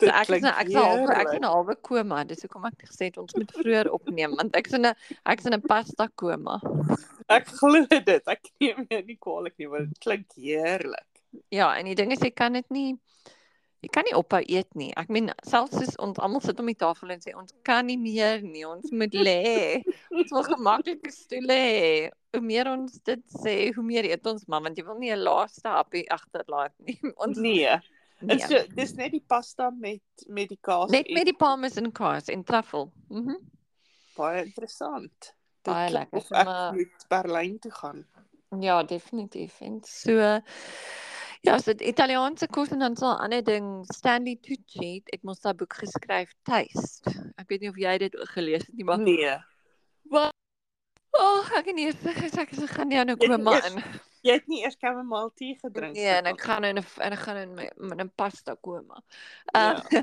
So 0.00 0.06
Dit 0.06 0.14
ek 0.16 0.30
is 0.32 0.40
nou 0.40 0.52
ek 0.56 0.68
is 0.70 0.74
nou 0.74 0.84
half 0.86 1.10
ek 1.10 1.10
is 1.10 1.16
heerlik. 1.16 1.34
in 1.36 1.42
'n 1.44 1.50
halwe 1.52 1.74
koma, 1.84 2.24
dis 2.24 2.40
hoekom 2.42 2.64
ek 2.64 2.86
gesê 2.88 3.10
het 3.10 3.18
ons 3.20 3.34
moet 3.36 3.50
vroeër 3.52 3.90
opneem 3.92 4.36
want 4.36 4.56
ek 4.56 4.66
is 4.66 4.72
in 4.78 4.86
'n 4.86 4.94
ek 5.26 5.38
is 5.40 5.46
in 5.46 5.54
'n 5.54 5.60
pasta 5.60 6.08
koma. 6.14 6.56
Ek 7.28 7.46
glo 7.46 7.84
dit. 7.86 8.22
Ek 8.28 8.40
neem 8.60 8.86
jou 8.88 9.02
nie 9.02 9.16
kwaadlik 9.20 9.58
nie, 9.58 9.68
maar 9.68 9.84
dit 9.84 9.98
klink 9.98 10.26
heerlik. 10.36 11.06
Ja, 11.50 11.76
en 11.76 11.84
die 11.84 11.94
ding 11.94 12.12
is 12.12 12.20
jy 12.24 12.30
kan 12.30 12.52
dit 12.52 12.70
nie 12.70 12.98
jy 13.82 13.88
kan 13.92 14.04
nie 14.04 14.14
ophou 14.16 14.40
eet 14.46 14.74
nie. 14.76 14.90
Ek 14.96 15.08
meen 15.08 15.30
selfs 15.48 15.76
as 15.80 15.96
ons 15.98 16.18
almal 16.18 16.40
sit 16.44 16.58
om 16.60 16.66
die 16.66 16.74
tafel 16.76 17.10
en 17.10 17.20
sê 17.20 17.32
ons 17.36 17.52
kan 17.64 17.86
nie 17.86 17.96
meer 17.96 18.42
nie, 18.42 18.64
ons 18.68 18.90
moet 18.92 19.14
lê. 19.14 19.82
Ons 20.12 20.30
wil 20.32 20.42
gemaklike 20.44 21.10
stoele 21.12 21.56
hê. 21.56 22.10
Hoe 22.34 22.42
meer 22.44 22.68
ons 22.70 23.00
dit 23.04 23.22
sê, 23.42 23.72
hoe 23.74 23.82
meer 23.84 24.04
eet 24.04 24.26
ons 24.26 24.44
maar 24.46 24.62
want 24.62 24.76
jy 24.78 24.84
wil 24.84 24.98
nie 24.98 25.10
'n 25.12 25.18
laaste 25.24 25.68
happie 25.68 26.04
agterlaat 26.10 26.72
nie. 26.78 26.98
Ons 27.24 27.38
Nee, 27.38 27.66
nee. 28.20 28.36
dit 28.36 28.42
so 28.42 28.58
dis 28.76 28.92
net 28.94 29.10
die 29.12 29.24
pasta 29.26 29.70
met 29.70 30.02
met 30.28 30.48
die 30.48 30.58
kaas 30.60 30.90
Net 30.90 31.06
en 31.08 31.14
met 31.14 31.24
die 31.24 31.36
parmesan 31.36 31.90
kaas 31.92 32.28
en 32.28 32.44
truffel. 32.44 32.92
Mhm. 33.08 33.36
baie 34.16 34.44
interessant. 34.44 35.34
Dit 35.64 35.72
Baie 35.74 35.90
lekker, 35.90 36.18
ek 36.20 36.44
maar- 36.46 36.72
moet 36.74 37.06
Berlyn 37.08 37.58
toe 37.58 37.70
gaan. 37.72 38.06
Ja, 38.60 38.82
definitief. 38.82 39.60
En 39.60 39.80
so 39.84 40.40
ja, 41.46 41.58
so 41.58 41.72
die 41.74 41.88
Italiaanse 41.88 42.46
kos 42.52 42.70
en 42.74 42.78
dan 42.84 42.96
so 42.96 43.06
'n 43.06 43.20
ander 43.24 43.42
ding, 43.44 43.84
Stanley 43.94 44.36
Tucci 44.42 45.02
het 45.06 45.22
mos 45.22 45.40
daai 45.40 45.54
boek 45.54 45.72
geskryf, 45.74 46.32
Taste. 46.44 47.10
Ek 47.38 47.48
weet 47.48 47.60
nie 47.60 47.68
of 47.70 47.76
jy 47.76 47.98
dit 47.98 48.14
gelees 48.34 48.66
het 48.66 48.74
nie, 48.74 48.84
maar 48.84 48.98
Nee. 48.98 49.38
Wat? 50.10 50.32
Oh, 51.18 51.42
ek 51.56 51.64
kan 51.64 51.74
nie 51.74 51.86
eens 51.86 52.04
ek 52.06 52.38
ek 52.38 52.70
gaan 52.70 52.90
jou 52.90 53.04
nou 53.04 53.16
het 53.18 53.28
koma 53.28 53.52
eers 53.56 53.74
in. 53.74 53.82
Jy 54.22 54.32
het 54.32 54.46
nie 54.48 54.62
eers 54.62 54.76
chamomile 54.78 55.30
tee 55.34 55.56
gedrink 55.58 55.94
Nee, 55.96 56.06
en 56.06 56.24
nie. 56.24 56.32
ek 56.32 56.40
gaan 56.40 56.64
in 56.64 56.76
'n 56.78 56.84
en 57.00 57.12
ek 57.12 57.18
gaan 57.18 57.36
in 57.36 57.54
my 57.54 57.70
met 57.76 58.00
'n 58.00 58.10
pasta 58.14 58.54
koma. 58.60 59.02
Ja. 59.54 59.72
Uh 59.92 60.02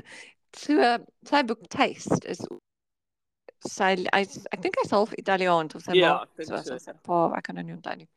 so 0.56 0.98
sy 1.24 1.42
boek 1.44 1.66
Taste 1.68 2.24
is 2.28 2.40
sy 3.66 3.96
hy's 4.12 4.46
ek 4.52 4.62
dink 4.62 4.74
hy's 4.82 4.90
half 4.90 5.12
Italiaans 5.18 5.74
of 5.74 5.82
sy 5.82 5.92
Ja, 5.98 6.24
ma 6.38 6.44
so 6.44 6.62
so. 6.62 6.74
as 6.74 6.84
sy 6.84 6.92
pa, 7.02 7.32
ek 7.36 7.44
kan 7.44 7.54
nou 7.54 7.64
nie 7.64 7.74
onthou 7.74 7.96
nie. 7.96 8.08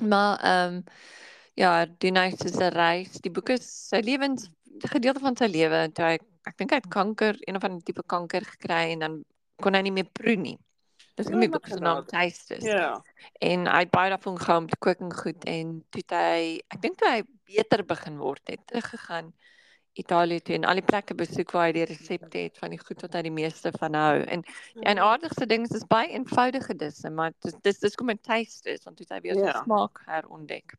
Maar 0.00 0.38
ehm 0.40 0.74
um, 0.74 0.84
ja, 1.58 1.72
die 2.02 2.12
nice 2.14 2.44
is 2.46 2.58
'n 2.60 2.72
reis. 2.74 3.18
Die 3.24 3.30
boek 3.34 3.50
is 3.56 3.66
sy 3.88 4.00
lewens 4.04 4.48
gedeelte 4.86 5.20
van 5.24 5.36
sy 5.36 5.48
lewe 5.50 5.88
toe 5.92 6.04
hy 6.04 6.18
ek 6.48 6.56
dink 6.56 6.70
hy 6.72 6.78
het 6.80 6.88
kanker, 6.88 7.36
een 7.44 7.56
of 7.58 7.64
ander 7.66 7.82
tipe 7.84 8.02
kanker 8.06 8.44
gekry 8.46 8.92
en 8.94 8.98
dan 9.04 9.16
kon 9.60 9.74
hy 9.74 9.82
nie 9.82 9.92
meer 9.92 10.06
proe 10.12 10.36
nie. 10.36 10.56
Dis 11.18 11.26
hoekom 11.26 11.40
die 11.42 11.50
boek 11.50 11.66
se 11.66 11.80
naam. 11.82 12.04
Taste 12.06 12.56
is. 12.56 12.64
Ja. 12.64 13.02
En 13.42 13.66
hy 13.66 13.80
het 13.82 13.90
baie 13.90 14.10
daarvan 14.14 14.38
gehou 14.38 14.58
om 14.62 14.68
te 14.70 14.78
kook 14.78 15.00
en 15.02 15.12
goed 15.12 15.44
en 15.50 15.84
toe 15.90 16.02
hy 16.14 16.60
ek 16.70 16.80
dink 16.80 16.96
toe 16.98 17.08
hy 17.10 17.22
beter 17.50 17.82
begin 17.84 18.18
word 18.22 18.40
het 18.48 18.60
teruggegaan 18.70 19.32
Italië 19.98 20.40
toe 20.40 20.54
en 20.54 20.64
al 20.64 20.78
die 20.78 20.86
plekke 20.86 21.14
besoek 21.18 21.50
waar 21.52 21.66
hy 21.66 21.72
die 21.72 21.84
resepte 21.90 22.38
het 22.38 22.58
van 22.62 22.70
die 22.70 22.78
goed 22.78 23.02
wat 23.02 23.14
hy 23.18 23.22
die 23.26 23.34
meeste 23.34 23.72
van 23.80 23.94
hou. 23.98 24.20
En 24.30 24.44
ja, 24.46 24.82
en 24.92 24.98
aardigste 25.02 25.46
ding 25.50 25.66
is 25.66 25.74
dis 25.74 25.86
baie 25.90 26.12
eenvoudige 26.14 26.76
disse, 26.78 27.10
maar 27.10 27.32
dis 27.42 27.54
dis 27.66 27.78
dis 27.82 27.96
kom 27.98 28.10
'n 28.10 28.18
taste 28.22 28.70
is 28.70 28.84
want 28.84 28.98
dit 28.98 29.08
hy 29.10 29.20
weer 29.20 29.34
sy 29.34 29.50
Ja. 29.50 29.62
smaak 29.64 30.04
herontdek. 30.06 30.76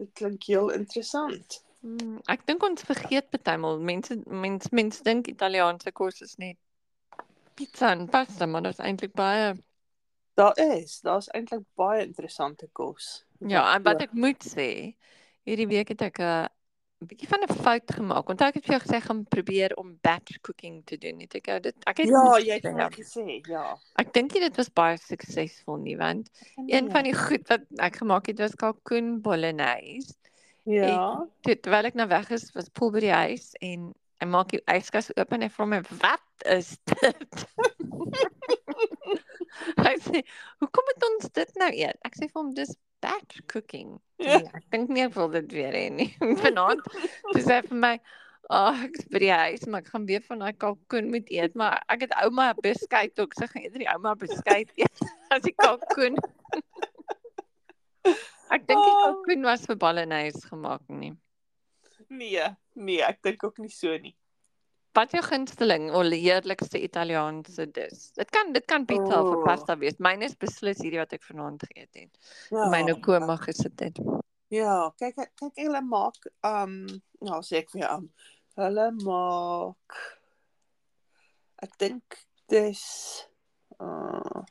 Dit 0.00 0.12
klink 0.16 0.46
heel 0.48 0.70
interessant. 0.72 1.60
Mm, 1.84 2.20
ek 2.32 2.44
dink 2.48 2.64
ons 2.64 2.84
vergeet 2.88 3.28
partymal 3.32 3.80
mense 3.84 4.16
mense 4.24 4.68
mense 4.76 5.04
dink 5.04 5.28
Italiaanse 5.28 5.92
kos 5.96 6.20
is 6.24 6.36
net 6.40 6.58
pizza 7.56 7.90
en 7.92 8.06
pasta, 8.08 8.48
maar 8.48 8.64
dit 8.64 8.76
is 8.76 8.84
eintlik 8.84 9.12
baie 9.16 9.54
Daar 10.40 10.56
is, 10.56 11.00
daar's 11.04 11.28
eintlik 11.36 11.66
baie 11.76 12.04
interessante 12.06 12.68
kos. 12.72 13.26
Ja, 13.44 13.64
en 13.74 13.84
wat 13.84 14.00
ek 14.06 14.12
moet 14.16 14.44
sê, 14.46 14.68
hierdie 15.44 15.66
week 15.68 15.92
het 15.92 16.04
ek 16.06 16.20
'n 16.20 16.48
bietjie 17.08 17.28
van 17.28 17.42
'n 17.42 17.54
fout 17.62 17.92
gemaak. 17.96 18.28
Onthou 18.28 18.48
ek 18.48 18.54
het 18.54 18.66
vir 18.66 18.74
jou 18.76 18.82
gesê 18.84 19.00
gaan 19.00 19.24
probeer 19.24 19.74
om 19.76 19.98
batch 20.02 20.40
cooking 20.40 20.82
te 20.84 20.98
doen. 20.98 21.20
Het 21.20 21.34
ek 21.34 21.46
jou 21.46 21.60
dit 21.60 21.76
ek 21.86 21.96
het 21.98 22.08
Ja, 22.08 22.38
jy 22.38 22.58
het 22.60 22.74
my 22.74 22.88
gesê, 22.92 23.40
ja. 23.48 23.78
Ek 23.96 24.12
dink 24.12 24.32
dit 24.32 24.56
was 24.56 24.68
baie 24.68 24.96
suksesvol 24.96 25.76
nie, 25.76 25.96
want 25.96 26.30
een 26.66 26.90
van 26.90 27.04
die 27.04 27.14
goed 27.14 27.48
wat 27.48 27.60
ek 27.78 27.96
gemaak 27.96 28.26
het 28.26 28.38
was 28.38 28.54
kalkoen 28.54 29.20
bolognese. 29.20 30.14
ja. 30.64 31.26
Toe 31.40 31.60
terwyl 31.60 31.84
ek 31.84 31.94
nou 31.94 32.08
weg 32.08 32.30
is, 32.30 32.52
was 32.52 32.68
Paul 32.68 32.90
by 32.90 33.00
die 33.00 33.12
huis 33.12 33.54
en 33.60 33.94
hy 34.20 34.26
maak 34.26 34.48
die 34.52 34.60
yskas 34.68 35.10
oop 35.16 35.32
en 35.32 35.42
hy 35.42 35.48
vra 35.48 35.66
my, 35.66 35.80
"Wat 36.00 36.44
is 36.44 36.76
dit?" 36.84 37.46
hy 39.86 39.94
sê, 40.04 40.22
"Hoekom 40.62 40.88
het 40.94 41.04
ons 41.10 41.28
dit 41.40 41.52
nou 41.62 41.70
eet?" 41.72 41.98
Ek 42.06 42.14
sê 42.16 42.28
vir 42.30 42.38
hom, 42.42 42.54
"Dis 42.54 42.76
batch 43.02 43.40
cooking." 43.50 43.98
Ja. 44.20 44.38
Nee, 44.38 44.50
ek 44.54 44.66
dink 44.70 44.90
nie 44.92 45.04
ek 45.06 45.14
wil 45.16 45.28
dit 45.32 45.52
weer 45.52 45.72
hê 45.76 45.86
nie. 45.92 46.10
Vanaand 46.42 46.82
sê 47.36 47.60
hy 47.60 47.62
vir 47.68 47.78
my, 47.86 47.92
"Ag, 48.50 48.74
oh, 48.74 48.84
ek's 48.88 49.04
by 49.12 49.18
die 49.22 49.30
huis, 49.32 49.66
maar 49.66 49.80
ek 49.84 49.90
gaan 49.94 50.06
weer 50.08 50.22
van 50.26 50.40
daai 50.42 50.52
kalkoen 50.58 51.10
moet 51.12 51.28
eet, 51.30 51.54
maar 51.54 51.80
ek 51.88 52.06
het 52.08 52.14
ouma 52.24 52.50
beskuit 52.62 53.14
ook. 53.22 53.34
Sy 53.38 53.46
gaan 53.46 53.62
eerder 53.62 53.84
die 53.84 53.90
ouma 53.94 54.14
beskuit 54.18 54.70
eet 54.76 55.04
as 55.34 55.42
die 55.46 55.54
kalkoen." 55.56 56.16
ek 58.50 58.64
dink 58.66 58.80
die 58.80 58.94
Oh. 58.96 59.02
kalkoen 59.04 59.44
was 59.46 59.66
vir 59.68 59.76
bolognese 59.78 60.40
gemaak 60.50 60.82
nie. 60.88 61.12
Nee, 62.10 62.42
nee, 62.74 62.98
ek 63.06 63.20
dink 63.22 63.44
ook 63.46 63.58
nie 63.62 63.70
so 63.70 63.92
nie. 64.02 64.16
Wat 64.92 65.12
jou 65.14 65.22
gunsteling 65.22 65.92
of 65.94 66.08
heerlikste 66.10 66.80
Italiaanse 66.82 67.66
dis? 67.70 68.10
Dit 68.16 68.30
kan 68.34 68.52
dit 68.52 68.64
kan 68.66 68.84
pizza 68.86 69.20
of 69.22 69.36
Oh. 69.36 69.44
pasta 69.44 69.76
wees. 69.78 69.98
Myne 69.98 70.24
is 70.26 70.34
beslis 70.34 70.80
hierdie 70.82 70.98
wat 70.98 71.12
ek 71.12 71.22
vanaand 71.22 71.62
geëet 71.68 71.94
het. 71.94 72.18
Ja. 72.50 72.66
Myne 72.72 72.96
koma 73.00 73.36
gesit 73.36 73.78
het. 73.80 74.00
Ja, 74.50 74.90
kyk 74.98 75.14
kyk 75.38 75.54
hulle 75.62 75.80
maak 75.86 76.26
um 76.42 76.86
nou 77.22 77.40
sê 77.46 77.60
ek 77.62 77.70
vir 77.70 77.84
jou 77.84 77.92
um 78.00 78.08
hulle 78.58 78.90
maak 79.04 80.00
ek 81.62 81.78
dink 81.78 82.18
dis 82.50 82.82
uh 83.78 84.42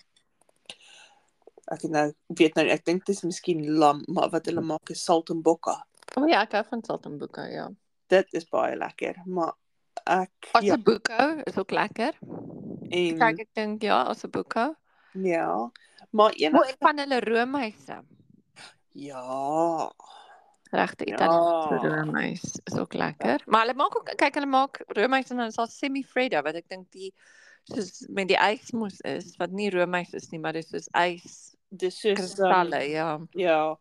ek 1.70 1.84
nou 1.92 2.08
weet 2.40 2.56
nou 2.56 2.66
ek 2.74 2.86
dink 2.86 3.04
dis 3.06 3.20
miskien 3.28 3.60
lam, 3.78 4.00
maar 4.08 4.30
wat 4.34 4.48
hulle 4.50 4.62
maak 4.66 4.90
is 4.90 5.04
saltembocca. 5.06 5.76
O 6.18 6.24
ja, 6.26 6.42
ek 6.48 6.56
hou 6.58 6.64
van 6.72 6.82
saltembocca, 6.84 7.44
ja. 7.52 7.68
Dit 8.10 8.32
is 8.34 8.48
baie 8.50 8.74
lekker, 8.80 9.20
maar 9.28 9.54
ek 10.06 10.32
ja, 10.42 10.60
Ossobuco 10.60 11.42
is 11.46 11.58
ook 11.58 11.72
lekker. 11.72 12.14
en 12.90 13.18
Kyk, 13.20 13.40
ek 13.40 13.50
dink 13.54 13.82
ja, 13.84 14.04
ossobuco. 14.10 14.76
ja, 15.14 15.72
maar 16.12 16.32
O, 16.32 16.36
enig 16.38 16.70
en 16.70 16.76
van 16.80 16.98
hulle 16.98 17.20
roomhuise. 17.20 18.00
ja, 18.94 19.92
Regte 20.72 21.06
Ja. 21.08 21.14
Italiaanse 21.16 21.88
roomhuis 21.88 22.60
is 22.64 22.78
ook 22.78 22.94
lekker. 22.94 23.42
Maar 23.46 23.62
hulle 23.66 23.74
maak 23.78 23.96
ook 23.98 24.12
kyk, 24.16 24.34
hulle 24.34 24.46
maak 24.46 24.82
roomhuis 24.88 25.30
en 25.30 25.38
dan 25.38 25.48
is 25.48 25.56
daar 25.56 25.68
semi-freddo 25.68 26.42
wat 26.46 26.56
ek 26.56 26.68
dink 26.70 26.92
die 26.92 27.14
soos 27.70 28.06
met 28.10 28.28
die 28.28 28.38
ysmos 28.38 29.00
is 29.02 29.36
wat 29.38 29.52
nie 29.52 29.70
roomhuis 29.70 30.14
is 30.14 30.30
nie, 30.32 30.40
maar 30.40 30.54
dis 30.54 30.70
soos 30.70 30.88
ys 30.94 31.56
dis 31.70 32.00
soos 32.02 32.18
kristalle, 32.18 32.84
um, 32.86 32.90
ja. 32.92 33.10
ja, 33.34 33.78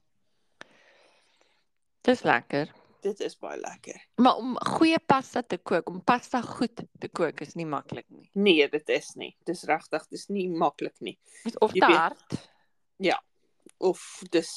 Dis 2.03 2.23
lekker. 2.25 2.71
Dit 3.03 3.21
is 3.21 3.37
baie 3.39 3.59
lekker. 3.61 3.99
Maar 4.23 4.37
om 4.41 4.57
goeie 4.77 4.99
pasta 4.99 5.43
te 5.43 5.59
kook, 5.59 5.89
om 5.89 6.03
pasta 6.05 6.41
goed 6.43 6.85
te 6.99 7.09
kook 7.09 7.41
is 7.45 7.55
nie 7.59 7.67
maklik 7.67 8.07
nie. 8.09 8.31
Nee, 8.33 8.69
dit 8.69 8.89
is 8.89 9.13
nie. 9.15 9.37
Dis 9.49 9.65
regtig, 9.69 10.07
dis 10.13 10.29
nie 10.29 10.49
maklik 10.51 10.97
nie. 11.05 11.19
Of 11.59 11.73
te 11.73 11.85
hard. 11.85 12.39
Of 13.79 14.05
dis 14.31 14.51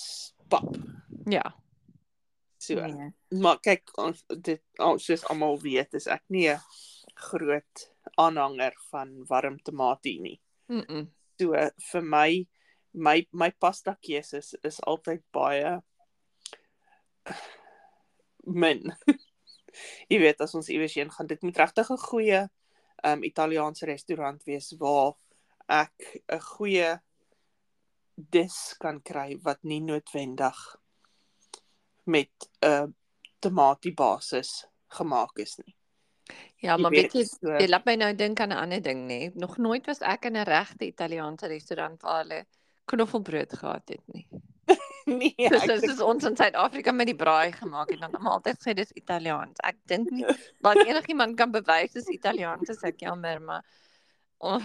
pap. 0.50 0.76
Ja. 1.30 1.44
So. 2.62 2.82
Nee. 2.86 3.12
Maar 3.42 3.60
kyk, 3.62 3.90
ons 4.02 4.24
dit 4.30 4.62
ons 4.82 5.06
soos 5.06 5.26
almal 5.30 5.60
weet, 5.62 5.94
is 5.98 6.08
ek 6.08 6.24
nie 6.30 6.50
'n 6.50 6.60
groot 7.16 7.88
aanhanger 8.18 8.74
van 8.90 9.26
warm 9.30 9.60
tamatie 9.60 10.20
nie. 10.22 10.42
Mm. 10.68 10.86
-mm. 10.88 11.08
So 11.40 11.54
vir 11.92 12.02
my 12.02 12.48
my 12.94 13.28
my 13.32 13.52
pasta 13.52 13.96
keuses 14.02 14.54
is 14.64 14.82
altyd 14.82 15.24
baie 15.32 15.82
min. 18.46 18.96
Jy 20.12 20.20
weet 20.20 20.42
as 20.42 20.56
ons 20.56 20.70
iewers 20.70 20.94
heen 20.96 21.12
gaan, 21.12 21.28
dit 21.28 21.42
moet 21.42 21.58
regtig 21.58 21.90
'n 21.92 21.98
goeie 21.98 22.42
um 23.04 23.24
Italiaanse 23.24 23.86
restaurant 23.86 24.44
wees 24.44 24.74
waar 24.80 25.14
ek 25.68 26.22
'n 26.28 26.40
goeie 26.40 27.00
dis 28.16 28.76
kan 28.80 29.02
kry 29.02 29.38
wat 29.44 29.64
nie 29.64 29.80
noodwendig 29.80 30.58
met 32.06 32.32
'n 32.62 32.68
uh, 32.68 32.88
tomatiebasis 33.40 34.68
gemaak 34.88 35.38
is 35.40 35.58
nie. 35.58 35.76
Ja, 36.62 36.78
maar 36.78 36.92
weet, 36.92 37.14
weet 37.14 37.14
jy, 37.14 37.24
so- 37.26 37.58
jy 37.58 37.68
laat 37.68 37.86
my 37.86 37.96
nou 37.96 38.14
dink 38.16 38.40
aan 38.40 38.52
'n 38.52 38.58
ander 38.64 38.82
ding 38.82 39.08
nê. 39.10 39.32
Nog 39.34 39.58
nooit 39.58 39.86
was 39.86 40.02
ek 40.02 40.26
in 40.26 40.38
'n 40.38 40.46
regte 40.46 40.86
Italiaanse 40.86 41.48
restaurant 41.48 42.02
waar 42.02 42.22
hulle 42.24 42.46
knoffelbrood 42.86 43.54
gehad 43.54 43.90
het 43.90 44.08
nie. 44.14 44.28
nee, 45.22 45.50
Soos 45.50 45.68
ek 45.68 45.84
soos, 45.86 46.00
ons 46.06 46.28
in 46.30 46.38
Suid-Afrika 46.38 46.94
met 46.96 47.10
die 47.10 47.18
braai 47.18 47.52
gemaak 47.56 47.92
het, 47.94 48.02
dan 48.04 48.16
almal 48.18 48.40
altyd 48.40 48.62
sê 48.64 48.76
dis 48.78 48.94
Italiaans. 49.00 49.62
Ek 49.68 49.78
dink 49.90 50.12
nie 50.14 50.26
dat 50.66 50.82
enigiemand 50.86 51.38
kan 51.40 51.54
bewys 51.54 51.96
dis 51.98 52.10
Italiaans 52.14 52.72
as 52.74 52.84
ek 52.88 53.04
jammer, 53.06 53.42
maar 53.44 53.62
oh, 54.40 54.64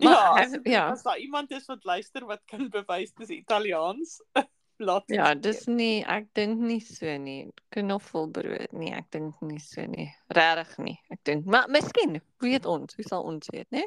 ja, 0.00 0.08
maar 0.08 0.40
as, 0.44 0.56
ja. 0.64 0.86
as 0.94 1.04
daar 1.06 1.20
iemand 1.20 1.52
is 1.56 1.68
wat 1.70 1.84
luister 1.84 2.26
wat 2.28 2.42
kan 2.50 2.68
bewys 2.72 3.14
dis 3.20 3.32
Italiaans, 3.36 4.18
laat 4.88 5.12
Ja, 5.12 5.34
dis 5.36 5.66
nie 5.68 6.00
ek 6.08 6.30
dink 6.36 6.60
nie 6.64 6.80
so 6.80 7.16
nie. 7.20 7.46
Knoffelbrood 7.76 8.72
nie, 8.72 8.94
ek 8.96 9.10
dink 9.12 9.40
nie 9.44 9.60
so 9.60 9.84
nie. 9.84 10.08
Regtig 10.32 10.76
nie. 10.80 10.98
Ek 11.12 11.24
dink 11.28 11.48
maar 11.48 11.68
miskien 11.68 12.20
weet 12.40 12.68
ons, 12.68 12.96
hoe 12.96 13.08
sal 13.08 13.26
ons 13.28 13.52
weet, 13.52 13.68
né? 13.76 13.84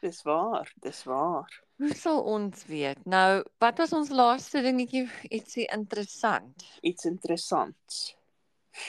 dis 0.00 0.22
waar, 0.22 0.72
dis 0.80 1.02
waar. 1.04 1.62
Hoe 1.80 1.94
sal 1.96 2.18
ons 2.28 2.64
weet? 2.68 2.98
Nou, 3.08 3.40
wat 3.62 3.78
was 3.80 3.92
ons 3.96 4.10
laaste 4.12 4.60
dingetjie 4.64 5.06
ietsie 5.32 5.64
interessant? 5.72 6.66
Iets 6.84 7.06
interessants. 7.08 8.00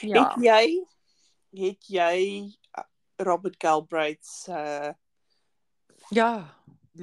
Ja. 0.03 0.25
Het 0.35 0.43
jy 0.43 0.63
het 1.61 1.87
jy 1.91 2.17
uh, 2.77 2.83
Robert 3.23 3.55
Galbraith 3.63 4.25
se 4.27 4.93
Ja. 6.11 6.31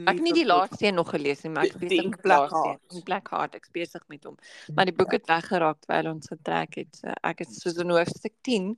Ek 0.05 0.19
het 0.19 0.25
nie 0.27 0.35
die 0.37 0.45
laaste 0.45 0.85
een 0.85 0.99
nog 1.01 1.09
gelees 1.15 1.41
nie, 1.47 1.51
maar 1.55 1.65
ek 1.65 1.79
besig 1.81 2.11
met 2.11 2.21
Black. 2.21 2.51
Heart. 2.53 2.83
Die 2.93 3.03
Black 3.07 3.31
Heart, 3.33 3.55
ek 3.57 3.71
besig 3.73 4.03
met 4.13 4.27
hom. 4.29 4.35
Maar 4.77 4.91
die 4.91 4.95
boek 4.99 5.15
het 5.17 5.25
weggeraak 5.31 5.79
terwyl 5.81 6.11
ons 6.13 6.29
getrek 6.29 6.77
het. 6.83 6.99
So 7.01 7.15
ek 7.25 7.41
is 7.47 7.57
soos 7.63 7.81
in 7.81 7.95
hoofstuk 7.97 8.35
10, 8.45 8.75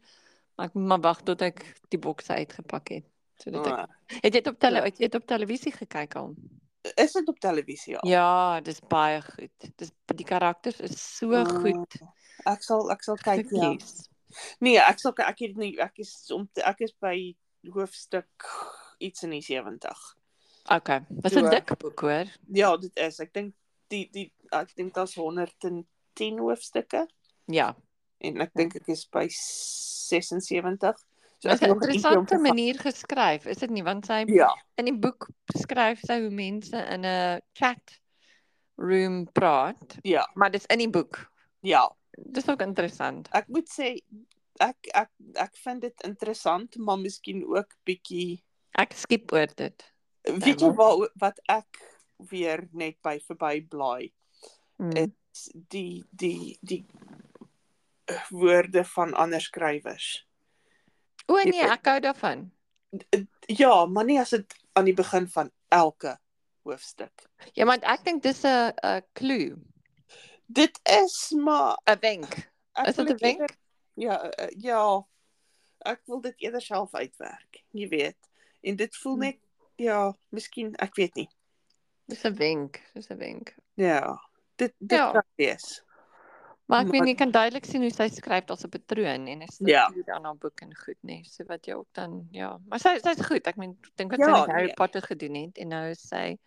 maar 0.54 0.70
ek 0.70 0.76
moet 0.78 0.86
maar 0.92 1.02
wag 1.08 1.24
tot 1.26 1.42
ek 1.42 1.64
die 1.90 1.98
bokse 1.98 2.38
uitgepak 2.38 2.94
het. 2.94 3.08
Sodat 3.42 3.66
ek 3.66 3.74
Ah, 3.80 3.88
Het 4.22 4.22
jy 4.22 4.30
dit 4.38 4.46
op 4.52 4.58
tele 4.62 4.78
Ja. 4.78 4.84
het 4.86 4.98
jy 5.02 5.08
dit 5.08 5.18
op 5.18 5.26
televisie 5.26 5.72
gekyk 5.74 6.14
al? 6.22 6.30
Is 6.96 7.12
dit 7.12 7.28
op 7.28 7.38
televisie 7.40 7.96
al? 7.98 8.08
Ja, 8.08 8.60
dis 8.60 8.80
baie 8.88 9.20
goed. 9.22 9.50
Dis 9.76 9.90
die 10.14 10.24
karakters 10.26 10.80
is 10.80 11.16
so 11.16 11.32
Ah, 11.34 11.44
goed 11.44 11.96
Ek 12.46 12.62
sal 12.64 12.90
ek 12.90 13.02
sal 13.04 13.16
kyk 13.20 13.50
ja. 13.52 13.74
Nee, 14.60 14.78
ek 14.78 14.98
sal 14.98 15.12
ek 15.18 15.38
het 15.44 15.56
nie 15.56 15.74
ek 15.80 15.98
is 15.98 16.30
om 16.32 16.48
te, 16.54 16.62
ek 16.64 16.80
is 16.80 16.94
by 17.00 17.34
hoofstuk 17.74 18.46
iets 18.98 19.22
in 19.22 19.30
die 19.30 19.42
70. 19.42 20.16
Okay. 20.70 21.00
Dis 21.08 21.34
'n 21.36 21.50
dik 21.50 21.76
boek 21.78 22.00
hoor. 22.00 22.26
Ja, 22.52 22.76
dit 22.76 22.96
is. 22.96 23.20
Ek 23.20 23.32
dink 23.32 23.54
die 23.88 24.08
die 24.12 24.32
ek 24.52 24.74
dink 24.76 24.94
daar's 24.94 25.14
110 25.14 26.38
hoofstukke 26.38 27.06
Ja. 27.46 27.74
en 28.20 28.40
ek 28.40 28.54
dink 28.54 28.74
ek 28.76 28.88
is 28.88 29.04
by 29.06 29.26
76. 29.28 31.04
So 31.40 31.48
Dis 31.48 31.62
ek 31.62 31.70
'n 31.70 31.72
interessante 31.72 32.36
manier 32.38 32.76
geskryf, 32.78 33.46
is 33.46 33.58
dit 33.58 33.70
nie? 33.70 33.82
Want 33.82 34.04
sy 34.06 34.24
Ja, 34.28 34.50
in 34.76 34.84
die 34.84 34.96
boek 34.98 35.30
beskryf 35.52 36.00
sy 36.04 36.20
hoe 36.20 36.30
mense 36.30 36.76
in 36.76 37.04
'n 37.04 37.40
chat 37.54 38.00
room 38.76 39.26
praat, 39.32 39.96
ja, 40.04 40.26
maar 40.34 40.50
dis 40.50 40.66
in 40.66 40.78
die 40.78 40.90
boek. 40.90 41.30
ja. 41.62 41.88
Dis 42.26 42.48
ook 42.48 42.60
interessant. 42.60 43.28
Ek 43.32 43.48
moet 43.48 43.68
sê 43.68 43.96
ek 44.60 44.76
ek 44.94 45.08
ek 45.36 45.56
vind 45.56 45.80
dit 45.80 46.02
interessant, 46.04 46.76
maar 46.76 46.98
miskien 46.98 47.42
ook 47.44 47.74
bietjie 47.86 48.42
Ek 48.76 48.92
skiep 48.92 49.32
oor 49.32 49.46
dit. 49.56 49.92
weet 50.24 50.60
jy 50.60 50.70
waar 50.74 51.08
wat 51.16 51.40
ek 51.48 51.78
weer 52.30 52.68
net 52.72 52.96
by 53.02 53.18
verby 53.20 53.60
blaai 53.68 54.12
Mm. 54.78 54.92
is 54.96 55.50
die 55.68 56.04
die 56.12 56.58
die 56.62 56.84
woorde 58.30 58.84
van 58.84 59.14
ander 59.14 59.40
skrywers. 59.40 60.24
O 61.26 61.36
nee, 61.44 61.62
ek 61.62 61.84
hou 61.86 62.00
daarvan. 62.00 62.50
Ja, 63.46 63.86
maar 63.86 64.04
nie 64.04 64.18
as 64.20 64.30
dit 64.30 64.54
aan 64.72 64.84
die 64.84 64.94
begin 64.94 65.28
van 65.28 65.50
elke 65.68 66.18
hoofstuk. 66.62 67.26
Ja, 67.52 67.64
want 67.64 67.82
ek 67.84 68.04
dink 68.04 68.22
dis 68.22 68.42
'n 68.44 68.72
'n 68.82 69.02
clue, 69.12 69.56
Dit 70.46 70.80
is 70.82 71.30
maar 71.36 71.78
'n 71.86 71.98
wenk. 72.00 72.50
Is 72.86 72.96
dit 72.96 73.08
'n 73.08 73.16
wenk? 73.16 73.40
eerder- 73.40 73.56
Ja, 73.94 74.24
uh, 74.40 74.48
ja. 74.58 75.06
Ek 75.84 76.00
wil 76.06 76.20
dit 76.20 76.34
eerder 76.38 76.60
self 76.62 76.94
uitwerk, 76.94 77.62
jy 77.70 77.88
weet. 77.88 78.16
En 78.62 78.76
dit 78.76 78.96
voel 78.96 79.12
Hm. 79.14 79.18
net 79.20 79.38
ja, 79.76 80.14
miskien, 80.28 80.74
ek 80.76 80.94
weet 80.94 81.14
nie. 81.14 81.28
Dis 82.06 82.24
'n 82.24 82.34
wenk, 82.34 82.80
dis 82.94 83.08
'n 83.10 83.16
wenk. 83.18 83.54
Ja. 83.74 84.18
Dit 84.56 84.74
dit 84.78 84.98
Ja. 84.98 85.12
kan 85.12 85.24
wees. 85.36 85.82
Maar 86.70 86.84
ek 86.86 86.92
meen 86.94 87.06
jy 87.10 87.14
kan 87.18 87.30
duidelik 87.34 87.64
sien 87.66 87.82
hoe 87.82 87.90
sy 87.92 88.06
skryf 88.14 88.50
as 88.54 88.64
'n 88.64 88.70
patroon 88.70 89.26
en 89.28 89.42
'n 89.42 89.46
Ja. 89.66 89.86
struktuur 89.88 90.14
aan 90.14 90.24
haar 90.24 90.36
boek 90.36 90.60
en 90.62 90.74
goed 90.76 91.00
nê. 91.02 91.24
So 91.26 91.44
wat 91.48 91.66
jy 91.66 91.74
ook 91.74 91.88
dan 91.92 92.28
ja, 92.32 92.58
maar 92.68 92.78
sy 92.78 92.98
sy's 92.98 93.26
goed. 93.26 93.46
Ek 93.46 93.56
meen 93.56 93.70
ek 93.82 93.96
dink 93.96 94.10
wat 94.12 94.20
sy 94.20 94.26
Ja, 94.30 94.40
met 94.40 94.50
Harry 94.54 94.66
nee. 94.66 94.74
Potter 94.74 95.02
gedoen 95.02 95.34
het 95.34 95.58
en 95.58 95.68
nou 95.68 95.94
sy 95.94 96.38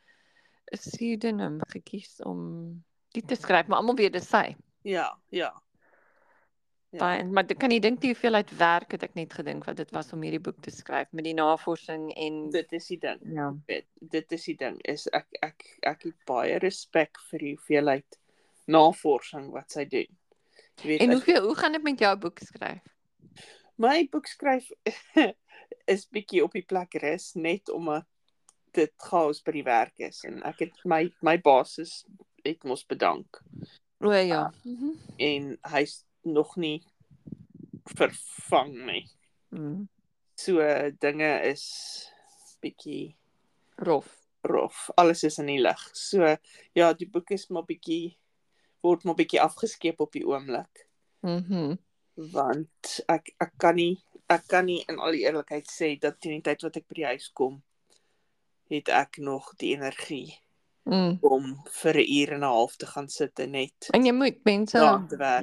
'n 0.72 0.78
pseudoniem 0.78 1.60
gekies 1.68 2.22
om 2.26 2.84
die 3.14 3.22
te 3.22 3.36
skryf, 3.36 3.68
maar 3.68 3.78
almal 3.80 3.96
weet 3.96 4.14
dis 4.14 4.28
sy. 4.30 4.56
Ja, 4.84 5.18
ja. 5.30 5.54
Ja. 6.94 7.00
Baie 7.00 7.24
maar 7.26 7.46
dit 7.48 7.58
kan 7.58 7.72
jy 7.72 7.80
dink 7.80 8.02
die 8.02 8.12
hoeveelheid 8.14 8.52
werk 8.58 8.92
het 8.92 9.04
ek 9.04 9.16
net 9.16 9.34
gedink 9.34 9.66
wat 9.66 9.76
dit 9.78 9.92
was 9.92 10.14
om 10.14 10.22
hierdie 10.22 10.40
boek 10.40 10.62
te 10.62 10.70
skryf 10.70 11.08
met 11.12 11.24
die 11.26 11.34
navorsing 11.34 12.12
en 12.16 12.50
Dit 12.52 12.72
is 12.72 12.88
die 12.88 13.00
ding. 13.00 13.20
ja. 13.34 13.52
Weet, 13.68 13.86
dit 14.00 14.32
is 14.32 14.44
die 14.46 14.56
ding 14.56 14.78
is 14.86 15.08
ek 15.08 15.26
ek 15.42 15.64
ek 15.82 16.04
het 16.04 16.26
baie 16.26 16.60
respek 16.60 17.18
vir 17.32 17.40
die 17.40 17.56
hoeveelheid 17.56 18.18
navorsing 18.66 19.52
wat 19.52 19.72
sy 19.72 19.86
doen. 19.86 20.08
Jy 20.82 20.88
weet 20.88 21.02
En 21.02 21.10
as- 21.10 21.16
hoeveel 21.16 21.44
hoe 21.46 21.56
gaan 21.56 21.72
dit 21.72 21.84
met 21.84 22.00
jou 22.00 22.18
boek 22.18 22.40
skryf? 22.40 22.82
my 23.78 24.08
boek 24.12 24.28
skryf 24.28 24.68
is 25.94 26.06
bietjie 26.14 26.44
op 26.44 26.52
die 26.54 26.62
plek 26.66 26.94
rus 27.02 27.34
net 27.34 27.70
omdat 27.70 28.06
dit 28.74 28.92
chaos 28.98 29.42
by 29.42 29.52
die 29.52 29.64
werk 29.66 30.00
is 30.00 30.24
en 30.26 30.44
ek 30.44 30.60
het 30.60 30.84
my 30.86 31.08
my 31.22 31.38
basis 31.42 32.04
het 32.46 32.64
mos 32.64 32.86
bedank 32.86 33.42
O 34.04 34.12
ja. 34.12 34.52
Mhm. 34.64 34.92
en 35.18 35.58
hy's 35.74 36.04
nog 36.24 36.56
nie 36.58 36.84
vervang 37.98 38.74
nie. 38.86 39.06
Mm. 39.52 39.88
So 40.36 40.60
dinge 41.00 41.30
is 41.50 41.64
bietjie 42.62 43.16
Rof. 43.78 44.08
rof. 44.44 44.90
Alles 44.98 45.24
is 45.24 45.38
in 45.40 45.48
die 45.48 45.60
lig. 45.62 45.80
So 45.96 46.36
ja, 46.76 46.94
die 46.94 47.08
boek 47.10 47.32
is 47.32 47.48
maar 47.50 47.64
bietjie 47.66 48.18
word 48.84 49.04
maar 49.04 49.16
bietjie 49.16 49.42
afgeskeep 49.42 50.00
op 50.02 50.12
die 50.12 50.26
oomblik 50.28 50.88
Mhm. 51.24 51.76
want 52.16 53.00
ek 53.10 53.34
ek 53.40 53.52
kan 53.58 53.76
nie 53.76 53.98
ek 54.30 54.48
kan 54.48 54.66
nie 54.66 54.84
in 54.90 55.00
al 55.00 55.12
die 55.12 55.24
eerlikheid 55.26 55.68
sê 55.72 56.00
dat 56.00 56.20
teen 56.22 56.34
die 56.42 56.42
tyd 56.42 56.62
wat 56.64 56.78
ek 56.78 56.88
by 56.88 56.96
die 56.96 57.06
huis 57.06 57.30
kom 57.34 57.62
het 58.70 58.90
ek 58.90 59.18
nog 59.18 59.54
die 59.58 59.74
energie 59.76 60.40
Mm. 60.86 61.18
om 61.22 61.46
vir 61.80 61.94
'n 61.96 62.08
uur 62.12 62.32
en 62.34 62.40
'n 62.44 62.44
half 62.44 62.76
te 62.76 62.86
gaan 62.86 63.08
sit 63.08 63.40
en 63.40 63.52
net 63.52 63.88
En 63.94 64.04
jy 64.06 64.12
moet 64.12 64.44
mense 64.44 64.78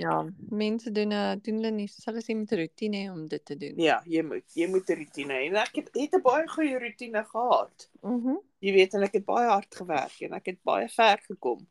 ja, 0.01 0.29
mense 0.51 0.91
doen 0.93 1.13
'n 1.13 1.41
doen 1.41 1.55
hulle 1.55 1.71
nie 1.71 1.89
hulle 2.05 2.21
sê 2.21 2.37
met 2.37 2.53
'n 2.53 2.57
rotine 2.59 3.11
om 3.13 3.27
dit 3.29 3.45
te 3.45 3.57
doen. 3.57 3.73
Ja, 3.79 4.03
jy 4.05 4.23
moet 4.23 4.45
jy 4.55 4.67
moet 4.69 4.91
'n 4.91 4.99
rotine 4.99 5.33
en 5.47 5.57
ek 5.57 5.75
het 5.77 5.91
het 5.95 6.13
'n 6.15 6.21
baie 6.23 6.47
goeie 6.47 6.79
rotine 6.79 7.25
gehad. 7.25 7.89
Mhm. 8.03 8.37
Jy 8.61 8.73
weet 8.73 8.95
en 8.95 9.03
ek 9.03 9.13
het 9.13 9.25
baie 9.25 9.49
hard 9.49 9.75
gewerk 9.75 10.21
en 10.21 10.33
ek 10.35 10.47
het 10.47 10.63
baie 10.63 10.89
ver 10.89 11.19
gekom. 11.27 11.67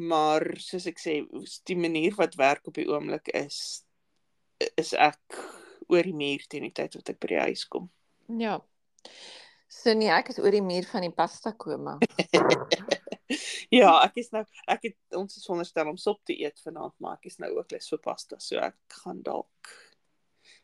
Maar 0.00 0.46
soos 0.62 0.86
ek 0.88 1.00
sê, 1.02 1.18
die 1.68 1.76
manier 1.76 2.14
wat 2.16 2.36
werk 2.40 2.66
op 2.70 2.78
die 2.78 2.86
oomblik 2.88 3.28
is 3.36 3.82
is 4.80 4.92
ek 4.96 5.36
oor 5.88 6.04
die 6.06 6.14
muur 6.16 6.42
teen 6.48 6.66
die 6.68 6.72
tyd 6.76 6.94
wat 6.98 7.08
ek 7.12 7.18
by 7.20 7.30
die 7.34 7.40
huis 7.48 7.64
kom. 7.68 7.88
Ja. 8.40 8.58
So 9.70 9.92
nee, 9.96 10.10
ek 10.12 10.32
is 10.32 10.38
oor 10.42 10.52
die 10.52 10.64
muur 10.64 10.84
van 10.90 11.04
die 11.06 11.12
pasta 11.14 11.52
koma. 11.52 11.98
Ja, 13.70 13.92
ek 14.02 14.16
is 14.18 14.32
nou 14.34 14.40
ek 14.66 14.88
het 14.88 15.14
ons 15.14 15.36
is 15.38 15.44
veronderstel 15.46 15.86
om 15.92 15.98
sop 16.00 16.18
te 16.26 16.34
eet 16.34 16.58
vanaand, 16.64 16.96
maar 16.98 17.20
ek 17.20 17.28
is 17.30 17.36
nou 17.38 17.52
ook 17.60 17.70
lus 17.70 17.86
vir 17.92 18.00
pasta, 18.02 18.38
so 18.42 18.58
ek 18.58 18.74
gaan 19.04 19.20
dalk 19.22 19.70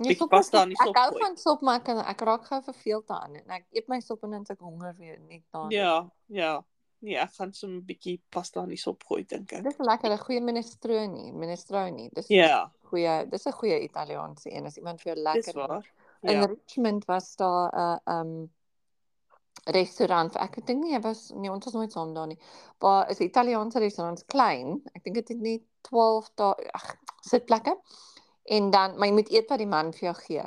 Nee, 0.01 0.11
Bietjie 0.11 0.25
sop 0.25 0.33
pasta 0.33 0.59
is- 0.59 0.62
aan 0.64 0.72
die 0.72 0.77
Ek 0.81 0.88
sop 0.88 0.99
hou 0.99 1.20
van 1.22 1.37
sop, 1.38 1.62
maar 1.64 1.79
ek, 1.79 1.92
ek 2.11 2.25
raak 2.27 2.49
gou 2.51 2.59
verveeld 2.66 3.07
daaraan 3.09 3.37
en 3.38 3.55
ek 3.61 3.68
eet 3.79 3.87
my 3.88 4.01
sop 4.03 4.25
en 4.27 4.35
dan 4.35 4.49
ek 4.51 4.64
honger 4.66 4.96
weer 4.99 5.20
net 5.20 5.44
daarna. 5.55 5.70
Ja, 5.72 5.92
ja. 6.29 6.51
Nee, 7.00 7.16
ek 7.20 7.32
gaan 7.37 7.52
so 7.52 7.66
'n 7.66 7.82
bietjie 7.85 8.20
pasta 8.30 8.61
aan 8.61 8.68
die 8.68 8.80
sop 8.80 9.04
gooi 9.04 9.24
dink 9.24 9.52
ek. 9.52 9.62
Dis 9.62 9.78
lekker 9.78 10.11
'n 10.12 10.18
goeie 10.18 10.40
minestrone, 10.40 11.32
minestrone. 11.32 12.09
Dis 12.12 12.28
Ja, 12.28 12.70
goeie, 12.90 13.28
dis 13.28 13.46
'n 13.46 13.52
goeie 13.52 13.80
Italiaanse 13.82 14.50
een 14.52 14.66
as 14.66 14.76
iemand 14.76 15.00
vir 15.02 15.14
jou 15.14 15.24
dis 15.24 15.46
lekker 15.46 15.54
waar. 15.68 15.85
In 16.22 16.30
Ja. 16.30 16.46
Richmond 16.46 17.04
was 17.04 17.37
daar 17.37 17.70
'n 17.74 18.00
um 18.11 18.50
restaurant. 19.64 20.37
Ek 20.37 20.66
dink 20.66 20.85
nie, 20.85 20.98
was 21.00 21.30
nee, 21.35 21.50
ons 21.50 21.64
was 21.64 21.74
nooit 21.74 21.92
saam 21.92 22.14
daar 22.14 22.26
nie. 22.26 22.38
Maar 22.80 23.11
is 23.11 23.18
'n 23.18 23.22
Italiaanse 23.24 23.78
restaurant, 23.78 24.24
klein. 24.26 24.80
Ek 24.94 25.04
dink 25.04 25.14
dit 25.14 25.28
het 25.28 25.40
net 25.40 25.62
12 25.80 26.30
daar 26.35 26.56
ag 26.72 26.96
sitplekke. 27.20 27.76
En 28.44 28.70
dan 28.70 28.96
maar 28.98 29.09
jy 29.09 29.12
moet 29.14 29.30
eet 29.30 29.48
wat 29.48 29.59
die 29.59 29.66
man 29.66 29.92
vir 29.92 30.00
jou 30.12 30.14
gee. 30.14 30.42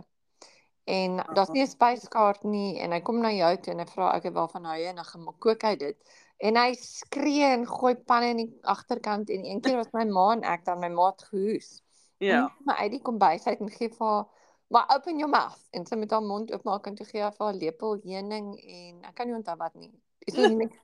En 0.90 1.20
daar's 1.34 1.52
nie 1.54 1.62
'n 1.62 1.70
spyskaart 1.70 2.44
nie 2.44 2.80
en 2.82 2.92
hy 2.92 3.00
kom 3.06 3.22
na 3.22 3.30
jou 3.32 3.58
toe 3.58 3.74
en 3.74 3.80
hy 3.80 3.86
vra 3.86 4.14
ek 4.18 4.24
waarvan 4.34 4.66
hou 4.66 4.78
jy 4.78 4.88
en 4.90 4.96
dan 4.96 5.06
gaan 5.06 5.36
kook 5.40 5.62
hy 5.62 5.76
dit. 5.76 5.98
En 6.38 6.56
hy 6.56 6.74
skree 6.74 7.46
en 7.46 7.68
gooi 7.68 7.96
panne 7.96 8.30
in 8.30 8.38
die 8.38 8.60
agterkant 8.64 9.30
en 9.30 9.46
een 9.46 9.62
keer 9.62 9.78
was 9.78 9.94
my 9.94 10.06
ma 10.06 10.32
en 10.34 10.44
ek 10.44 10.66
dan 10.66 10.80
my 10.80 10.90
maat 10.90 11.24
gehoes. 11.24 11.84
Ja. 12.18 12.56
Maar 12.66 12.76
uit 12.76 12.92
die 12.92 13.02
kombuis 13.02 13.46
uit 13.46 13.60
en 13.60 13.70
gee 13.70 13.90
vir 13.90 14.08
haar 14.08 14.26
maar 14.70 14.86
open 14.96 15.18
your 15.18 15.30
mouth 15.30 15.68
en 15.72 15.86
sy 15.86 15.96
met 15.96 16.12
haar 16.12 16.24
mond 16.24 16.54
oopmaak 16.54 16.88
en 16.88 16.96
toe 16.96 17.06
gee 17.06 17.24
hy 17.24 17.32
vir 17.32 17.46
haar 17.46 17.58
lepel 17.58 18.00
heuning 18.04 18.60
en 18.60 19.04
ek 19.10 19.16
kan 19.16 19.28
nie 19.28 19.36
onthou 19.36 19.58
wat 19.58 19.76
nie. 19.76 19.92
Dis 20.26 20.36
so 20.36 20.48
niks. 20.62 20.78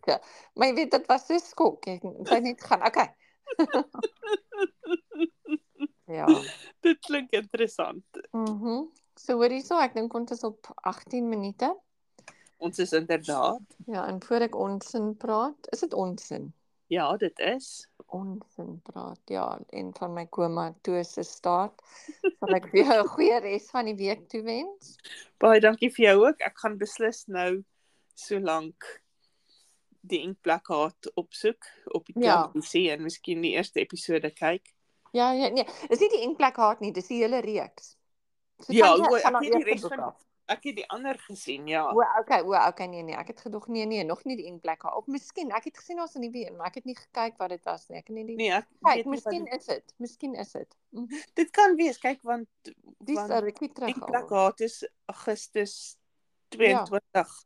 Maar 0.54 0.68
jy 0.68 0.76
weet 0.82 0.92
dit 0.92 1.08
was 1.08 1.26
so 1.26 1.38
skok. 1.38 1.86
Sy 1.86 2.00
het 2.30 2.44
net 2.44 2.64
gaan. 2.64 2.86
Okay. 2.86 3.10
ja. 6.20 6.28
Dit 6.82 7.00
klink 7.06 7.32
interessant. 7.32 8.06
Mhm. 8.32 8.54
Mm 8.54 8.92
so 9.20 9.38
hoorie 9.40 9.62
so, 9.64 9.80
ek 9.80 9.94
dink 9.94 10.14
ons 10.14 10.32
is 10.32 10.44
op 10.44 10.68
18 10.84 11.30
minute. 11.30 11.72
Ons 12.58 12.80
is 12.80 12.94
inderdaad. 12.94 13.62
Ja, 13.88 14.06
en 14.08 14.22
voor 14.24 14.46
ek 14.48 14.56
onsin 14.56 15.16
praat, 15.18 15.68
is 15.72 15.80
dit 15.80 15.94
onsin. 15.94 16.54
Ja, 16.88 17.10
dit 17.18 17.40
is. 17.40 17.88
Onsin 18.14 18.82
praat. 18.86 19.20
Ja, 19.26 19.60
en 19.70 19.94
van 19.98 20.14
my 20.14 20.26
komatose 20.26 21.24
staat 21.24 21.82
sal 22.40 22.56
ek 22.56 22.70
vir 22.72 22.84
jou 22.84 23.00
'n 23.04 23.08
goeie 23.08 23.40
res 23.40 23.70
van 23.74 23.86
die 23.86 23.96
week 23.96 24.28
toewens. 24.30 24.96
Baie 25.40 25.60
dankie 25.60 25.90
vir 25.90 26.06
jou 26.06 26.28
ook. 26.28 26.42
Ek 26.42 26.58
gaan 26.58 26.78
beslis 26.78 27.26
nou 27.28 27.64
solank 28.16 28.86
die 30.06 30.22
inkplakkaat 30.22 31.12
opsoek 31.16 31.66
op 31.94 32.06
die 32.06 32.24
Ja. 32.24 32.36
televisie 32.48 32.92
en 32.92 33.02
miskien 33.04 33.42
die 33.42 33.56
eerste 33.58 33.80
episode 33.80 34.30
kyk. 34.32 34.74
Ja, 35.12 35.32
ja, 35.32 35.50
nee, 35.50 35.66
dis 35.90 36.00
nie 36.00 36.10
die 36.10 36.24
enkplek 36.28 36.56
haat 36.58 36.80
nie, 36.82 36.92
dis 36.92 37.08
die 37.08 37.22
hele 37.24 37.40
reeks. 37.42 37.96
So 38.60 38.74
Ja, 38.74 38.96
die- 38.96 39.10
o, 39.10 39.16
ek 39.16 39.24
het 39.24 39.42
die 39.54 39.64
res 39.64 39.82
van- 39.82 40.00
af. 40.00 40.24
Ek 40.48 40.64
het 40.64 40.76
die 40.76 40.90
ander 40.90 41.18
gesien, 41.20 41.68
ja. 41.68 41.90
O, 41.92 42.04
okay, 42.20 42.42
o, 42.42 42.54
okay, 42.68 42.86
nee 42.88 43.02
nee, 43.04 43.16
ek 43.16 43.28
het 43.28 43.40
gedog 43.42 43.68
nee 43.68 43.86
nee, 43.86 44.04
nog 44.04 44.24
nie 44.26 44.36
die 44.36 44.46
enkplek 44.46 44.82
haat. 44.84 44.96
Of 44.96 45.08
miskien, 45.08 45.50
ek 45.52 45.64
het 45.64 45.78
gesien 45.78 45.98
daar's 45.98 46.14
'n 46.16 46.20
nuwe 46.20 46.46
een, 46.48 46.56
maar 46.56 46.68
ek 46.68 46.76
het 46.76 46.86
nie 46.86 46.96
gekyk 46.96 47.38
wat 47.38 47.50
dit 47.50 47.64
was 47.64 47.88
nie. 47.90 47.98
Ek 47.98 48.08
het 48.08 48.16
net 48.16 48.28
die 48.28 48.36
Nee, 48.36 48.52
ek 48.52 48.66
Kyk, 48.82 48.94
weet 48.94 49.06
nie 49.06 49.12
miskien 49.12 49.44
dit, 49.46 49.54
is 49.60 49.66
dit. 49.66 49.94
Miskien 49.98 50.34
is 50.36 50.52
dit. 50.52 50.76
Mhm. 50.92 51.08
dit 51.34 51.50
kan 51.52 51.76
wees, 51.76 51.98
kyk 51.98 52.22
want 52.22 52.48
Dis 53.00 53.18
'n 53.18 53.32
rukkie 53.42 53.72
terug. 53.74 53.90
al. 53.90 54.02
inkplakkaat 54.02 54.60
is 54.60 54.88
Augustus 55.06 55.98
22 56.50 57.46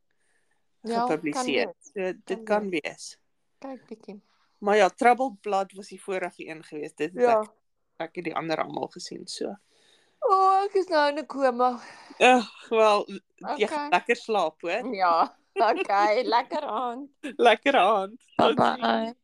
Ja, 0.82 1.06
kan 1.06 1.08
gepubliseer. 1.10 1.66
wees. 1.66 1.92
So 1.94 2.02
dit 2.26 2.44
Kan 2.44 2.44
kan 2.44 2.70
wees. 2.70 3.18
Kyk 3.60 3.88
bietjie. 3.88 4.22
Maar 4.60 4.76
ja, 4.76 4.90
Troubled 4.90 5.42
Blood 5.42 5.72
was 5.74 5.88
die 5.88 6.02
vorige 6.02 6.48
een 6.48 6.64
geweest. 6.64 6.98
Dit 6.98 7.14
het 7.14 7.22
Ja. 7.22 7.42
ek 7.42 7.50
ek 7.98 8.16
het 8.16 8.24
die 8.26 8.36
ander 8.36 8.58
almal 8.64 8.88
gesien, 8.88 9.28
so. 9.28 9.56
O, 10.22 10.32
oh, 10.34 10.64
ek 10.66 10.76
is 10.82 10.90
nou 10.92 11.08
in 11.10 11.20
'n 11.22 11.26
koma. 11.26 11.70
Ag, 12.20 12.48
wel, 12.70 13.06
jy 13.08 13.54
Okay. 13.54 13.68
gaan 13.68 13.90
lekker 13.96 14.16
slaap, 14.16 14.62
hoor. 14.62 14.84
Ja. 14.96 15.36
Okay, 15.60 16.24
lekker 16.24 16.64
aand. 16.64 17.10
Lekker 17.38 17.76
aand. 17.76 18.20
Bye 18.38 18.54
bye. 18.54 19.16